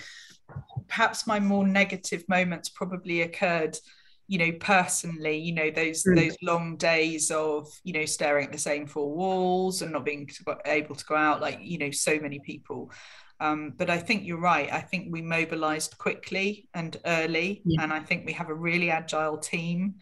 perhaps 0.88 1.26
my 1.26 1.40
more 1.40 1.68
negative 1.68 2.24
moments 2.30 2.70
probably 2.70 3.22
occurred 3.22 3.76
you 4.32 4.38
know 4.38 4.52
personally 4.62 5.38
you 5.38 5.54
know 5.54 5.70
those 5.70 6.06
mm. 6.06 6.16
those 6.16 6.38
long 6.42 6.78
days 6.78 7.30
of 7.32 7.68
you 7.84 7.92
know 7.92 8.06
staring 8.06 8.46
at 8.46 8.52
the 8.54 8.58
same 8.58 8.88
four 8.88 9.14
walls 9.14 9.82
and 9.82 9.92
not 9.92 10.06
being 10.06 10.30
able 10.66 10.96
to 10.96 11.04
go 11.04 11.16
out 11.16 11.42
like 11.42 11.60
you 11.62 11.78
know 11.78 11.92
so 11.92 12.18
many 12.18 12.40
people 12.40 12.90
um, 13.42 13.74
but 13.76 13.90
I 13.90 13.98
think 13.98 14.24
you're 14.24 14.40
right. 14.40 14.72
I 14.72 14.82
think 14.82 15.08
we 15.10 15.24
mobilized 15.24 15.98
quickly 15.98 16.70
and 16.76 16.96
early, 17.08 17.64
yeah. 17.66 17.82
and 17.82 17.92
I 17.92 18.00
think 18.00 18.24
we 18.24 18.34
have 18.34 18.50
a 18.50 18.54
really 18.54 18.92
agile 18.92 19.40
team. 19.40 19.96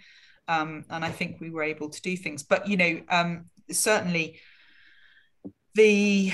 Um, 0.50 0.84
and 0.90 1.06
I 1.06 1.10
think 1.10 1.40
we 1.40 1.50
were 1.50 1.64
able 1.64 1.88
to 1.88 2.02
do 2.02 2.18
things. 2.18 2.44
But 2.44 2.68
you 2.68 2.76
know, 2.76 3.00
um, 3.08 3.46
certainly 3.72 4.42
the 5.74 6.34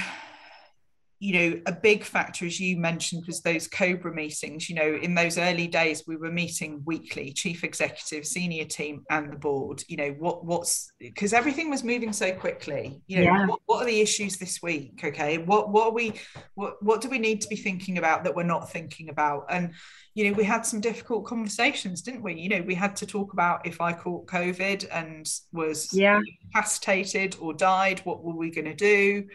you 1.25 1.33
know, 1.33 1.59
a 1.65 1.71
big 1.71 2.03
factor, 2.03 2.45
as 2.45 2.59
you 2.59 2.77
mentioned, 2.77 3.23
was 3.25 3.41
those 3.41 3.67
COBRA 3.67 4.13
meetings. 4.13 4.69
You 4.69 4.75
know, 4.75 4.95
in 5.01 5.15
those 5.15 5.39
early 5.39 5.65
days, 5.65 6.03
we 6.05 6.17
were 6.17 6.31
meeting 6.31 6.83
weekly, 6.85 7.33
chief 7.33 7.63
executive, 7.63 8.27
senior 8.27 8.65
team, 8.65 9.03
and 9.09 9.33
the 9.33 9.35
board. 9.35 9.81
You 9.87 9.97
know, 9.97 10.09
what 10.19 10.45
what's 10.45 10.91
because 10.99 11.33
everything 11.33 11.71
was 11.71 11.83
moving 11.83 12.13
so 12.13 12.31
quickly. 12.31 13.01
You 13.07 13.17
know, 13.17 13.23
yeah. 13.23 13.45
what, 13.47 13.59
what 13.65 13.81
are 13.81 13.85
the 13.87 14.01
issues 14.01 14.37
this 14.37 14.61
week? 14.61 15.01
Okay, 15.03 15.39
what 15.39 15.71
what 15.71 15.87
are 15.87 15.93
we 15.93 16.13
what 16.53 16.75
what 16.83 17.01
do 17.01 17.09
we 17.09 17.17
need 17.17 17.41
to 17.41 17.47
be 17.47 17.55
thinking 17.55 17.97
about 17.97 18.23
that 18.23 18.35
we're 18.35 18.43
not 18.43 18.71
thinking 18.71 19.09
about? 19.09 19.45
And 19.49 19.73
you 20.13 20.29
know, 20.29 20.37
we 20.37 20.43
had 20.43 20.63
some 20.63 20.79
difficult 20.79 21.25
conversations, 21.25 22.03
didn't 22.03 22.21
we? 22.21 22.35
You 22.35 22.49
know, 22.49 22.61
we 22.61 22.75
had 22.75 22.95
to 22.97 23.07
talk 23.07 23.33
about 23.33 23.65
if 23.65 23.81
I 23.81 23.93
caught 23.93 24.27
COVID 24.27 24.85
and 24.91 25.27
was 25.51 25.91
yeah. 25.91 26.21
incapacitated 26.43 27.35
or 27.39 27.51
died, 27.51 28.01
what 28.03 28.23
were 28.23 28.35
we 28.35 28.51
going 28.51 28.65
to 28.65 28.75
do? 28.75 29.25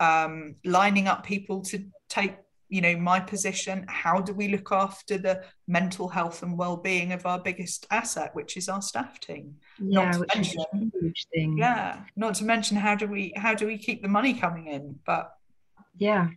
Um, 0.00 0.56
lining 0.64 1.06
up 1.06 1.24
people 1.24 1.62
to 1.62 1.84
take 2.08 2.36
you 2.68 2.80
know 2.80 2.96
my 2.96 3.20
position. 3.20 3.84
How 3.88 4.20
do 4.20 4.32
we 4.32 4.48
look 4.48 4.72
after 4.72 5.18
the 5.18 5.44
mental 5.66 6.08
health 6.08 6.42
and 6.42 6.56
well-being 6.56 7.12
of 7.12 7.26
our 7.26 7.40
biggest 7.40 7.86
asset 7.90 8.34
which 8.34 8.56
is 8.56 8.68
our 8.68 8.82
staff 8.82 9.20
team? 9.20 9.56
Yeah 9.78 10.16
which 10.16 10.34
mention, 10.34 10.60
is 10.60 10.92
a 10.94 10.98
huge 11.00 11.26
thing. 11.32 11.58
Yeah 11.58 12.00
not 12.16 12.34
to 12.36 12.44
mention 12.44 12.76
how 12.76 12.94
do 12.94 13.06
we 13.06 13.32
how 13.36 13.54
do 13.54 13.66
we 13.66 13.76
keep 13.76 14.02
the 14.02 14.08
money 14.08 14.34
coming 14.34 14.68
in? 14.68 14.98
But 15.04 15.32
yeah. 15.98 16.28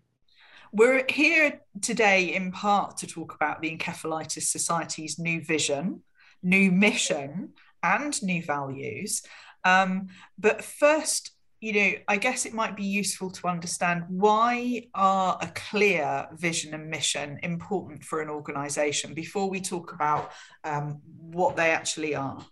we're 0.72 1.05
here 1.08 1.62
today 1.82 2.34
in 2.34 2.51
part 2.51 2.98
to 2.98 3.08
talk 3.08 3.36
about 3.36 3.62
the 3.62 3.75
encephalitis 3.75 4.43
society's 4.43 5.17
new 5.20 5.41
vision 5.41 6.01
new 6.43 6.72
mission 6.72 7.53
and 7.82 8.22
new 8.22 8.43
values. 8.43 9.24
Um, 9.63 10.10
but 10.38 10.63
first 10.63 11.32
you 11.63 11.72
know, 11.72 11.93
I 12.10 12.17
guess 12.17 12.46
it 12.46 12.53
might 12.53 12.75
be 12.75 12.84
useful 12.84 13.32
to 13.32 13.48
understand 13.48 14.03
why 14.10 14.86
are 14.93 15.38
a 15.41 15.48
clear 15.55 16.27
vision 16.34 16.74
and 16.74 16.89
mission 16.89 17.39
important 17.41 18.03
for 18.03 18.22
an 18.22 18.27
organisation 18.27 19.13
before 19.13 19.50
we 19.50 19.62
talk 19.62 19.93
about 19.93 20.34
um, 20.65 21.00
what 21.05 21.55
they 21.55 21.72
actually 21.72 22.15
are. 22.15 22.46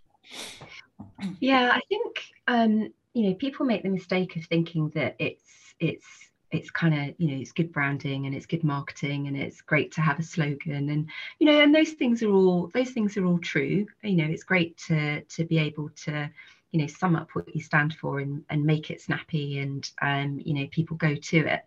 Yeah, 1.40 1.72
I 1.74 1.80
think 1.90 2.24
um, 2.48 2.90
you 3.12 3.28
know 3.28 3.34
people 3.34 3.66
make 3.66 3.82
the 3.82 3.90
mistake 3.90 4.34
of 4.36 4.46
thinking 4.46 4.88
that 4.94 5.16
it's 5.18 5.74
it's 5.78 6.06
it's 6.50 6.70
kind 6.70 6.94
of 6.94 7.14
you 7.18 7.28
know 7.28 7.38
it's 7.38 7.52
good 7.52 7.70
branding 7.70 8.24
and 8.24 8.34
it's 8.34 8.46
good 8.46 8.64
marketing 8.64 9.26
and 9.26 9.36
it's 9.36 9.60
great 9.60 9.92
to 9.92 10.00
have 10.00 10.18
a 10.18 10.22
slogan 10.22 10.88
and 10.88 11.10
you 11.38 11.46
know 11.46 11.60
and 11.60 11.74
those 11.74 11.92
things 11.92 12.22
are 12.22 12.30
all 12.30 12.70
those 12.72 12.90
things 12.90 13.16
are 13.18 13.26
all 13.26 13.38
true 13.38 13.86
you 14.02 14.16
know 14.16 14.24
it's 14.24 14.44
great 14.44 14.76
to 14.76 15.22
to 15.22 15.44
be 15.44 15.58
able 15.58 15.90
to 15.90 16.30
you 16.72 16.80
know 16.80 16.86
sum 16.86 17.16
up 17.16 17.28
what 17.34 17.54
you 17.54 17.62
stand 17.62 17.94
for 17.94 18.18
and, 18.18 18.44
and 18.50 18.64
make 18.64 18.90
it 18.90 19.00
snappy 19.00 19.60
and 19.60 19.90
um, 20.02 20.40
you 20.44 20.54
know 20.54 20.66
people 20.70 20.96
go 20.96 21.14
to 21.14 21.38
it. 21.46 21.62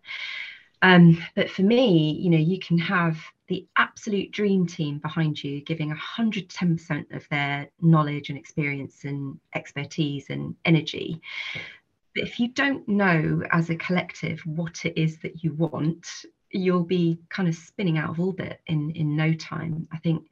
Um, 0.81 1.23
but 1.35 1.49
for 1.49 1.63
me 1.63 2.11
you 2.19 2.29
know 2.29 2.37
you 2.37 2.59
can 2.59 2.77
have 2.77 3.17
the 3.47 3.67
absolute 3.77 4.31
dream 4.31 4.65
team 4.65 4.97
behind 4.99 5.43
you 5.43 5.61
giving 5.61 5.93
110% 5.93 7.15
of 7.15 7.29
their 7.29 7.69
knowledge 7.79 8.29
and 8.29 8.37
experience 8.37 9.05
and 9.05 9.39
expertise 9.53 10.29
and 10.29 10.55
energy. 10.65 11.21
But 12.15 12.23
if 12.23 12.39
you 12.39 12.47
don't 12.47 12.87
know 12.87 13.43
as 13.51 13.69
a 13.69 13.75
collective 13.75 14.39
what 14.45 14.85
it 14.85 14.97
is 14.97 15.19
that 15.19 15.43
you 15.43 15.53
want 15.53 16.07
you'll 16.51 16.83
be 16.83 17.19
kind 17.29 17.47
of 17.47 17.55
spinning 17.55 17.97
out 17.97 18.09
of 18.09 18.19
orbit 18.19 18.59
in 18.67 18.91
in 18.91 19.15
no 19.15 19.33
time. 19.33 19.87
I 19.91 19.97
think 19.97 20.25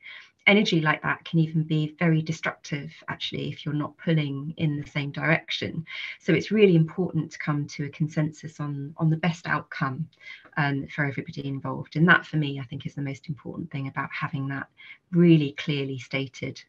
energy 0.46 0.82
like 0.82 1.02
that 1.02 1.24
can 1.24 1.40
even 1.40 1.64
be 1.64 1.96
very 1.98 2.22
destructive 2.22 2.92
actually 3.08 3.50
if 3.50 3.66
you're 3.66 3.74
not 3.74 3.98
pulling 3.98 4.54
in 4.58 4.80
the 4.80 4.90
same 4.90 5.12
direction. 5.12 5.86
So 6.20 6.34
it's 6.34 6.52
really 6.52 6.76
important 6.76 7.32
to 7.32 7.40
come 7.40 7.66
to 7.68 7.86
a 7.86 7.90
consensus 7.90 8.60
on 8.60 8.94
on 8.98 9.10
the 9.10 9.18
best 9.18 9.48
outcome 9.48 10.10
um, 10.58 10.88
for 10.88 11.06
everybody 11.06 11.48
involved. 11.48 11.96
And 11.96 12.08
that 12.10 12.26
for 12.26 12.38
me 12.38 12.60
i 12.60 12.64
think 12.64 12.86
is 12.86 12.96
the 12.96 13.02
most 13.02 13.30
important 13.30 13.72
thing 13.72 13.88
about 13.88 14.10
having 14.12 14.48
that 14.50 14.68
really 15.12 15.54
clearly 15.54 16.00
stated 16.00 16.62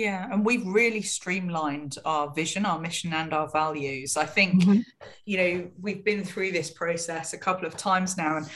yeah, 0.00 0.26
and 0.32 0.46
we've 0.46 0.66
really 0.66 1.02
streamlined 1.02 1.98
our 2.06 2.32
vision, 2.32 2.64
our 2.64 2.80
mission, 2.80 3.12
and 3.12 3.34
our 3.34 3.50
values. 3.50 4.16
I 4.16 4.24
think, 4.24 4.62
mm-hmm. 4.62 4.80
you 5.26 5.36
know, 5.36 5.70
we've 5.78 6.02
been 6.02 6.24
through 6.24 6.52
this 6.52 6.70
process 6.70 7.34
a 7.34 7.38
couple 7.38 7.66
of 7.66 7.76
times 7.76 8.16
now, 8.16 8.38
and 8.38 8.50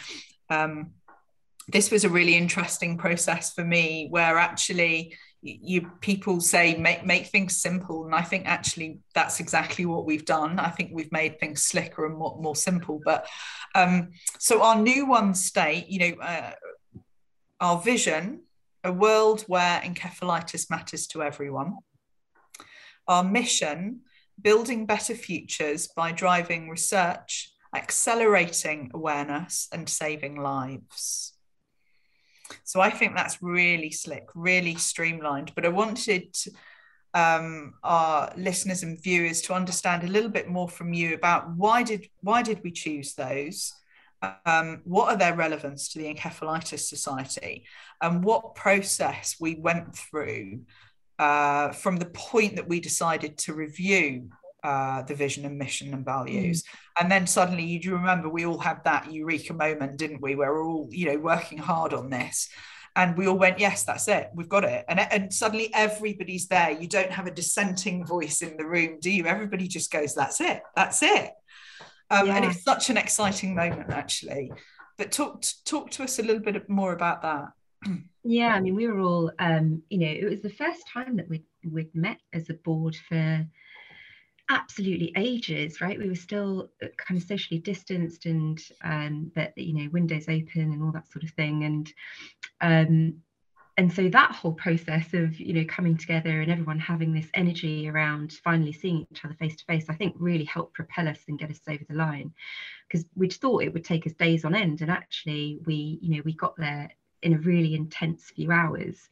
um, 0.48 0.90
this 1.68 1.90
was 1.90 2.04
a 2.04 2.08
really 2.08 2.34
interesting 2.34 2.96
process 2.96 3.52
for 3.52 3.62
me 3.62 4.06
where 4.08 4.38
actually 4.38 5.14
you 5.42 5.90
people 6.00 6.40
say 6.40 6.74
make 6.76 7.04
make 7.04 7.26
things 7.26 7.60
simple 7.60 8.06
and 8.06 8.14
i 8.14 8.22
think 8.22 8.46
actually 8.46 8.98
that's 9.14 9.40
exactly 9.40 9.84
what 9.84 10.06
we've 10.06 10.24
done 10.24 10.58
i 10.58 10.70
think 10.70 10.88
we've 10.90 11.12
made 11.12 11.38
things 11.38 11.62
slicker 11.62 12.06
and 12.06 12.16
more, 12.16 12.34
more 12.40 12.56
simple 12.56 12.98
but 13.04 13.26
um, 13.74 14.12
so 14.38 14.62
our 14.62 14.80
new 14.80 15.04
one 15.04 15.34
state 15.34 15.86
you 15.86 15.98
know 15.98 16.22
uh, 16.22 16.52
our 17.60 17.78
vision 17.82 18.40
a 18.84 18.92
world 18.92 19.42
where 19.42 19.80
encephalitis 19.80 20.70
matters 20.70 21.06
to 21.06 21.22
everyone 21.22 21.74
our 23.08 23.24
mission 23.24 24.00
building 24.40 24.86
better 24.86 25.14
futures 25.14 25.88
by 25.88 26.12
driving 26.12 26.68
research 26.68 27.50
accelerating 27.74 28.90
awareness 28.94 29.68
and 29.72 29.88
saving 29.88 30.40
lives 30.40 31.34
so 32.62 32.80
I 32.80 32.90
think 32.90 33.14
that's 33.14 33.42
really 33.42 33.90
slick, 33.90 34.28
really 34.34 34.74
streamlined. 34.76 35.52
But 35.54 35.66
I 35.66 35.70
wanted 35.70 36.36
um, 37.12 37.74
our 37.82 38.32
listeners 38.36 38.82
and 38.82 39.02
viewers 39.02 39.40
to 39.42 39.54
understand 39.54 40.04
a 40.04 40.08
little 40.08 40.30
bit 40.30 40.48
more 40.48 40.68
from 40.68 40.92
you 40.92 41.14
about 41.14 41.56
why 41.56 41.82
did 41.82 42.08
why 42.20 42.42
did 42.42 42.62
we 42.62 42.70
choose 42.70 43.14
those? 43.14 43.72
Um, 44.46 44.80
what 44.84 45.10
are 45.10 45.18
their 45.18 45.34
relevance 45.34 45.88
to 45.90 45.98
the 45.98 46.14
Encephalitis 46.14 46.80
Society, 46.80 47.66
and 48.00 48.24
what 48.24 48.54
process 48.54 49.36
we 49.38 49.54
went 49.56 49.94
through 49.96 50.60
uh, 51.18 51.70
from 51.72 51.96
the 51.96 52.06
point 52.06 52.56
that 52.56 52.68
we 52.68 52.80
decided 52.80 53.38
to 53.38 53.54
review 53.54 54.30
uh, 54.64 55.02
the 55.02 55.14
vision 55.14 55.44
and 55.44 55.58
mission 55.58 55.92
and 55.92 56.04
values. 56.04 56.62
Mm. 56.62 56.66
And 57.00 57.12
then 57.12 57.26
suddenly 57.26 57.64
you 57.64 57.78
do 57.78 57.92
remember 57.92 58.28
we 58.28 58.46
all 58.46 58.58
had 58.58 58.82
that 58.84 59.12
eureka 59.12 59.52
moment, 59.52 59.98
didn't 59.98 60.22
we? 60.22 60.34
Where 60.34 60.54
we're 60.54 60.64
all, 60.64 60.88
you 60.90 61.06
know, 61.06 61.18
working 61.18 61.58
hard 61.58 61.92
on 61.92 62.08
this. 62.08 62.48
And 62.96 63.18
we 63.18 63.26
all 63.26 63.36
went, 63.36 63.58
yes, 63.58 63.82
that's 63.82 64.08
it. 64.08 64.30
We've 64.34 64.48
got 64.48 64.64
it. 64.64 64.84
And, 64.88 65.00
and 65.00 65.34
suddenly 65.34 65.70
everybody's 65.74 66.46
there. 66.46 66.70
You 66.70 66.86
don't 66.88 67.10
have 67.10 67.26
a 67.26 67.30
dissenting 67.32 68.06
voice 68.06 68.40
in 68.40 68.56
the 68.56 68.64
room, 68.64 68.98
do 69.00 69.10
you? 69.10 69.26
Everybody 69.26 69.66
just 69.66 69.90
goes, 69.90 70.14
that's 70.14 70.40
it. 70.40 70.62
That's 70.76 71.02
it. 71.02 71.32
Um, 72.14 72.26
yeah. 72.26 72.36
And 72.36 72.44
it's 72.44 72.62
such 72.62 72.90
an 72.90 72.96
exciting 72.96 73.54
moment, 73.54 73.90
actually. 73.90 74.52
But 74.96 75.10
talk 75.12 75.42
talk 75.64 75.90
to 75.92 76.04
us 76.04 76.18
a 76.18 76.22
little 76.22 76.42
bit 76.42 76.68
more 76.68 76.92
about 76.92 77.22
that. 77.22 77.48
Yeah, 78.22 78.54
I 78.54 78.60
mean, 78.60 78.74
we 78.74 78.86
were 78.86 79.00
all, 79.00 79.30
um, 79.38 79.82
you 79.90 79.98
know, 79.98 80.06
it 80.06 80.24
was 80.24 80.40
the 80.40 80.48
first 80.48 80.88
time 80.90 81.16
that 81.16 81.28
we 81.28 81.42
we'd 81.70 81.94
met 81.94 82.18
as 82.32 82.48
a 82.48 82.54
board 82.54 82.96
for 83.08 83.46
absolutely 84.50 85.10
ages 85.16 85.80
right 85.80 85.98
we 85.98 86.08
were 86.08 86.14
still 86.14 86.68
uh, 86.82 86.88
kind 86.98 87.18
of 87.18 87.26
socially 87.26 87.58
distanced 87.58 88.26
and 88.26 88.60
um 88.84 89.30
but 89.34 89.56
you 89.56 89.72
know 89.72 89.88
windows 89.90 90.28
open 90.28 90.70
and 90.70 90.82
all 90.82 90.92
that 90.92 91.10
sort 91.10 91.24
of 91.24 91.30
thing 91.30 91.64
and 91.64 91.92
um 92.60 93.14
and 93.76 93.92
so 93.92 94.08
that 94.08 94.32
whole 94.32 94.52
process 94.52 95.12
of 95.14 95.38
you 95.40 95.52
know 95.52 95.64
coming 95.66 95.96
together 95.96 96.40
and 96.40 96.50
everyone 96.50 96.78
having 96.78 97.12
this 97.12 97.28
energy 97.34 97.88
around 97.88 98.32
finally 98.44 98.72
seeing 98.72 99.06
each 99.10 99.24
other 99.24 99.34
face 99.34 99.56
to 99.56 99.64
face 99.64 99.86
i 99.88 99.94
think 99.94 100.14
really 100.18 100.44
helped 100.44 100.74
propel 100.74 101.08
us 101.08 101.18
and 101.28 101.38
get 101.38 101.50
us 101.50 101.60
over 101.68 101.84
the 101.88 101.94
line. 101.94 102.32
Because 102.88 103.06
we'd 103.16 103.32
thought 103.32 103.62
it 103.62 103.72
would 103.72 103.84
take 103.84 104.06
us 104.06 104.12
days 104.12 104.44
on 104.44 104.54
end 104.54 104.80
and 104.80 104.90
actually 104.90 105.60
we 105.66 105.98
you 106.00 106.16
know 106.16 106.22
we 106.24 106.34
got 106.34 106.56
there 106.56 106.90
in 107.22 107.34
a 107.34 107.38
really 107.38 107.74
intense 107.74 108.30
few 108.36 108.52
hours. 108.52 109.08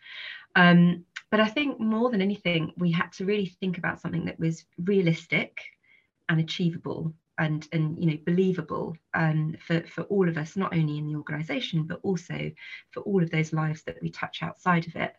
Um, 0.55 1.07
but 1.31 1.41
I 1.41 1.49
think 1.49 1.81
more 1.81 2.11
than 2.11 2.21
anything, 2.21 2.73
we 2.77 2.93
had 2.93 3.11
to 3.13 3.25
really 3.25 3.47
think 3.47 3.79
about 3.79 4.01
something 4.01 4.27
that 4.27 4.39
was 4.39 4.67
realistic 4.77 5.63
and 6.29 6.39
achievable 6.39 7.15
and 7.39 7.67
and 7.73 7.99
you 7.99 8.11
know 8.11 8.19
believable 8.25 8.97
um, 9.15 9.55
for 9.67 9.83
for 9.87 10.03
all 10.05 10.29
of 10.29 10.37
us, 10.37 10.57
not 10.57 10.75
only 10.75 10.99
in 10.99 11.09
the 11.09 11.17
organisation 11.17 11.85
but 11.85 12.01
also 12.03 12.51
for 12.91 13.01
all 13.01 13.23
of 13.23 13.31
those 13.31 13.53
lives 13.53 13.83
that 13.85 13.99
we 14.03 14.11
touch 14.11 14.43
outside 14.43 14.87
of 14.87 14.97
it. 14.97 15.15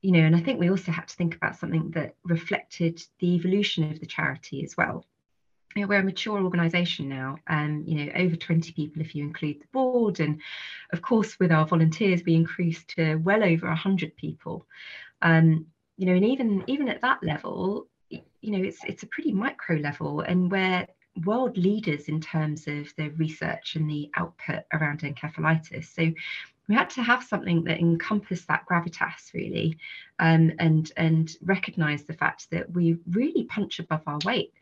You 0.00 0.12
know, 0.12 0.20
and 0.20 0.36
I 0.36 0.40
think 0.40 0.60
we 0.60 0.70
also 0.70 0.92
had 0.92 1.08
to 1.08 1.16
think 1.16 1.34
about 1.34 1.56
something 1.56 1.90
that 1.90 2.14
reflected 2.24 3.02
the 3.18 3.34
evolution 3.34 3.90
of 3.90 3.98
the 3.98 4.06
charity 4.06 4.62
as 4.62 4.76
well 4.76 5.04
you 5.78 5.82
know, 5.82 5.88
we're 5.88 6.00
a 6.00 6.02
mature 6.02 6.42
organisation 6.42 7.08
now, 7.08 7.36
um, 7.46 7.84
you 7.86 8.04
know, 8.04 8.12
over 8.16 8.36
20 8.36 8.72
people 8.72 9.02
if 9.02 9.14
you 9.14 9.22
include 9.22 9.60
the 9.60 9.66
board, 9.72 10.18
and 10.20 10.40
of 10.92 11.02
course 11.02 11.38
with 11.38 11.52
our 11.52 11.66
volunteers 11.66 12.22
we 12.24 12.34
increased 12.34 12.88
to 12.96 13.16
well 13.16 13.44
over 13.44 13.66
100 13.68 14.16
people. 14.16 14.66
Um, 15.22 15.66
you 15.96 16.06
know, 16.06 16.14
and 16.14 16.24
even 16.24 16.64
even 16.66 16.88
at 16.88 17.02
that 17.02 17.22
level, 17.22 17.86
you 18.10 18.22
know, 18.42 18.62
it's 18.62 18.78
it's 18.84 19.02
a 19.02 19.08
pretty 19.08 19.32
micro 19.32 19.76
level, 19.76 20.20
and 20.20 20.50
we're 20.50 20.86
world 21.24 21.56
leaders 21.56 22.08
in 22.08 22.20
terms 22.20 22.66
of 22.66 22.92
the 22.96 23.08
research 23.16 23.76
and 23.76 23.88
the 23.88 24.10
output 24.16 24.64
around 24.72 25.00
encephalitis. 25.00 25.94
So 25.94 26.12
we 26.68 26.74
had 26.74 26.90
to 26.90 27.02
have 27.02 27.24
something 27.24 27.64
that 27.64 27.80
encompassed 27.80 28.48
that 28.48 28.66
gravitas 28.70 29.32
really 29.32 29.78
um, 30.18 30.52
and 30.58 30.92
and 30.96 31.30
recognize 31.42 32.04
the 32.04 32.12
fact 32.12 32.50
that 32.50 32.70
we 32.72 32.98
really 33.10 33.44
punch 33.44 33.78
above 33.78 34.02
our 34.06 34.18
weight 34.24 34.52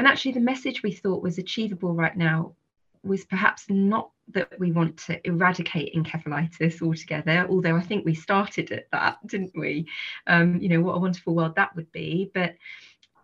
and 0.00 0.06
actually, 0.06 0.32
the 0.32 0.40
message 0.40 0.82
we 0.82 0.92
thought 0.92 1.22
was 1.22 1.36
achievable 1.36 1.92
right 1.92 2.16
now 2.16 2.54
was 3.02 3.24
perhaps 3.26 3.66
not 3.68 4.10
that 4.28 4.58
we 4.58 4.72
want 4.72 4.96
to 4.96 5.20
eradicate 5.26 5.94
encephalitis 5.94 6.80
altogether, 6.80 7.46
although 7.50 7.76
I 7.76 7.82
think 7.82 8.04
we 8.04 8.14
started 8.14 8.72
at 8.72 8.90
that, 8.92 9.18
didn't 9.26 9.52
we? 9.54 9.86
Um, 10.26 10.60
you 10.60 10.70
know, 10.70 10.80
what 10.80 10.96
a 10.96 11.00
wonderful 11.00 11.34
world 11.34 11.56
that 11.56 11.76
would 11.76 11.92
be. 11.92 12.30
But 12.32 12.54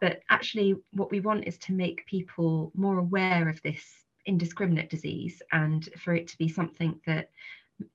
but 0.00 0.21
actually 0.31 0.75
what 0.93 1.11
we 1.11 1.21
want 1.21 1.47
is 1.47 1.59
to 1.59 1.73
make 1.73 2.07
people 2.07 2.73
more 2.75 2.99
aware 2.99 3.49
of 3.49 3.61
this 3.62 3.83
indiscriminate 4.26 4.91
disease 4.91 5.41
and 5.53 5.88
for 5.99 6.15
it 6.15 6.26
to 6.29 6.38
be 6.38 6.49
something 6.49 7.00
that 7.07 7.31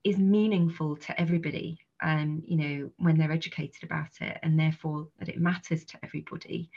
is 0.03 0.17
meaningful 0.17 0.95
to 0.95 1.19
everybody 1.19 1.77
um, 2.01 2.41
you 2.45 2.57
know 2.57 2.91
when 2.97 3.17
they're 3.17 3.31
educated 3.31 3.83
about 3.83 4.09
it 4.21 4.37
and 4.43 4.59
therefore 4.59 5.07
that 5.19 5.29
it 5.29 5.39
matters 5.39 5.85
to 5.85 5.97
everybody. 6.03 6.69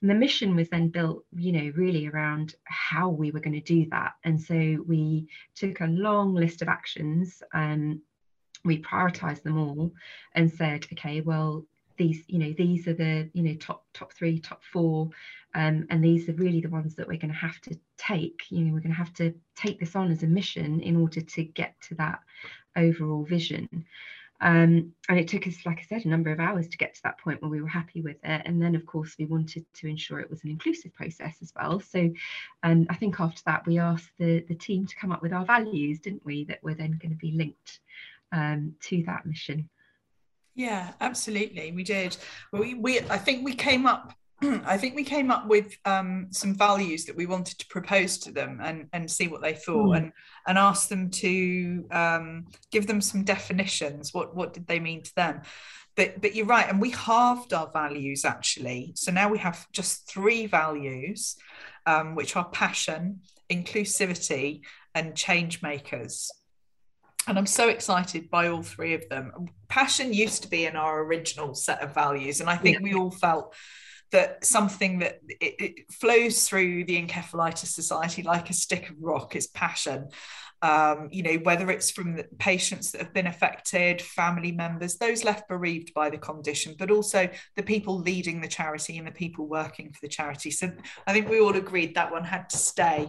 And 0.00 0.08
the 0.08 0.14
mission 0.14 0.54
was 0.54 0.68
then 0.68 0.88
built 0.88 1.24
you 1.34 1.52
know 1.52 1.72
really 1.74 2.06
around 2.06 2.54
how 2.64 3.08
we 3.08 3.30
were 3.30 3.40
going 3.40 3.60
to 3.60 3.60
do 3.60 3.86
that. 3.90 4.12
And 4.24 4.40
so 4.40 4.84
we 4.86 5.28
took 5.54 5.80
a 5.80 5.86
long 5.86 6.34
list 6.34 6.62
of 6.62 6.68
actions 6.68 7.42
um, 7.52 8.00
we 8.64 8.82
prioritized 8.82 9.42
them 9.42 9.58
all 9.58 9.92
and 10.34 10.50
said 10.50 10.86
okay 10.92 11.20
well 11.20 11.64
these 11.98 12.22
you 12.28 12.38
know 12.38 12.54
these 12.56 12.88
are 12.88 12.94
the 12.94 13.28
you 13.34 13.42
know 13.42 13.54
top 13.54 13.84
top 13.92 14.12
three 14.12 14.38
top 14.38 14.62
four 14.72 15.10
um, 15.54 15.86
and 15.90 16.02
these 16.02 16.28
are 16.28 16.34
really 16.34 16.60
the 16.60 16.68
ones 16.68 16.94
that 16.94 17.06
we're 17.06 17.18
going 17.18 17.32
to 17.32 17.36
have 17.38 17.60
to 17.60 17.78
take 17.96 18.42
you 18.50 18.60
know 18.60 18.72
we're 18.72 18.80
going 18.80 18.92
to 18.92 18.96
have 18.96 19.12
to 19.14 19.34
take 19.56 19.78
this 19.78 19.96
on 19.96 20.10
as 20.10 20.22
a 20.22 20.26
mission 20.26 20.80
in 20.80 20.96
order 20.96 21.20
to 21.20 21.42
get 21.44 21.74
to 21.82 21.94
that 21.96 22.20
overall 22.76 23.24
vision. 23.24 23.68
Um, 24.40 24.92
and 25.08 25.18
it 25.18 25.26
took 25.26 25.48
us 25.48 25.66
like 25.66 25.80
i 25.80 25.82
said 25.82 26.04
a 26.04 26.08
number 26.08 26.30
of 26.30 26.38
hours 26.38 26.68
to 26.68 26.76
get 26.76 26.94
to 26.94 27.02
that 27.02 27.18
point 27.18 27.42
where 27.42 27.50
we 27.50 27.60
were 27.60 27.66
happy 27.66 28.02
with 28.02 28.18
it. 28.22 28.42
And 28.44 28.62
then 28.62 28.76
of 28.76 28.86
course 28.86 29.16
we 29.18 29.24
wanted 29.24 29.66
to 29.74 29.88
ensure 29.88 30.20
it 30.20 30.30
was 30.30 30.44
an 30.44 30.50
inclusive 30.50 30.94
process 30.94 31.38
as 31.42 31.52
well. 31.56 31.80
So 31.80 32.08
um, 32.62 32.86
i 32.88 32.94
think 32.94 33.18
after 33.18 33.42
that 33.46 33.66
we 33.66 33.78
asked 33.78 34.10
the 34.18 34.44
the 34.48 34.54
team 34.54 34.86
to 34.86 34.96
come 34.96 35.10
up 35.10 35.22
with 35.22 35.32
our 35.32 35.44
values 35.44 35.98
didn't 35.98 36.24
we 36.24 36.44
that 36.44 36.62
were 36.62 36.74
then 36.74 36.98
going 37.02 37.10
to 37.10 37.16
be 37.16 37.32
linked 37.32 37.80
um, 38.30 38.74
to 38.82 39.02
that 39.06 39.26
mission 39.26 39.68
yeah, 40.58 40.90
absolutely. 41.00 41.70
We 41.70 41.84
did. 41.84 42.16
We, 42.52 42.74
we 42.74 43.00
I 43.02 43.16
think 43.16 43.44
we 43.44 43.54
came 43.54 43.86
up 43.86 44.12
I 44.42 44.76
think 44.76 44.96
we 44.96 45.04
came 45.04 45.30
up 45.30 45.46
with 45.46 45.76
um, 45.84 46.26
some 46.30 46.52
values 46.52 47.04
that 47.04 47.16
we 47.16 47.26
wanted 47.26 47.58
to 47.58 47.66
propose 47.68 48.18
to 48.18 48.32
them 48.32 48.60
and, 48.62 48.88
and 48.92 49.08
see 49.10 49.28
what 49.28 49.40
they 49.40 49.54
thought 49.54 49.90
mm. 49.90 49.96
and 49.96 50.12
and 50.48 50.58
ask 50.58 50.88
them 50.88 51.10
to 51.10 51.86
um, 51.92 52.46
give 52.72 52.88
them 52.88 53.00
some 53.00 53.22
definitions. 53.22 54.12
What 54.12 54.34
what 54.34 54.52
did 54.52 54.66
they 54.66 54.80
mean 54.80 55.02
to 55.04 55.14
them? 55.14 55.42
But 55.94 56.20
but 56.20 56.34
you're 56.34 56.46
right, 56.46 56.68
and 56.68 56.80
we 56.80 56.90
halved 56.90 57.52
our 57.52 57.70
values 57.72 58.24
actually. 58.24 58.92
So 58.96 59.12
now 59.12 59.28
we 59.28 59.38
have 59.38 59.64
just 59.70 60.08
three 60.08 60.46
values, 60.46 61.36
um, 61.86 62.16
which 62.16 62.34
are 62.34 62.48
passion, 62.48 63.20
inclusivity, 63.48 64.62
and 64.92 65.14
change 65.14 65.62
makers 65.62 66.32
and 67.28 67.38
I'm 67.38 67.46
so 67.46 67.68
excited 67.68 68.30
by 68.30 68.48
all 68.48 68.62
three 68.62 68.94
of 68.94 69.08
them. 69.08 69.48
Passion 69.68 70.12
used 70.12 70.42
to 70.42 70.48
be 70.48 70.66
in 70.66 70.76
our 70.76 71.02
original 71.02 71.54
set 71.54 71.82
of 71.82 71.94
values, 71.94 72.40
and 72.40 72.48
I 72.48 72.56
think 72.56 72.78
yeah. 72.78 72.82
we 72.82 72.94
all 72.94 73.10
felt 73.10 73.54
that 74.10 74.44
something 74.44 75.00
that 75.00 75.20
it, 75.28 75.54
it, 75.58 75.92
flows 75.92 76.48
through 76.48 76.84
the 76.84 77.00
encephalitis 77.00 77.66
society 77.66 78.22
like 78.22 78.48
a 78.48 78.54
stick 78.54 78.88
of 78.88 78.96
rock 79.00 79.36
is 79.36 79.46
passion 79.48 80.08
um, 80.62 81.08
you 81.12 81.22
know 81.22 81.34
whether 81.42 81.70
it's 81.70 81.90
from 81.90 82.16
the 82.16 82.24
patients 82.38 82.90
that 82.90 83.00
have 83.02 83.14
been 83.14 83.26
affected 83.26 84.00
family 84.00 84.50
members 84.50 84.96
those 84.96 85.24
left 85.24 85.46
bereaved 85.46 85.92
by 85.94 86.10
the 86.10 86.18
condition 86.18 86.74
but 86.78 86.90
also 86.90 87.28
the 87.56 87.62
people 87.62 87.98
leading 87.98 88.40
the 88.40 88.48
charity 88.48 88.98
and 88.98 89.06
the 89.06 89.12
people 89.12 89.46
working 89.46 89.92
for 89.92 89.98
the 90.02 90.08
charity 90.08 90.50
so 90.50 90.70
i 91.06 91.12
think 91.12 91.28
we 91.28 91.40
all 91.40 91.54
agreed 91.54 91.94
that 91.94 92.10
one 92.10 92.24
had 92.24 92.48
to 92.48 92.56
stay 92.56 93.08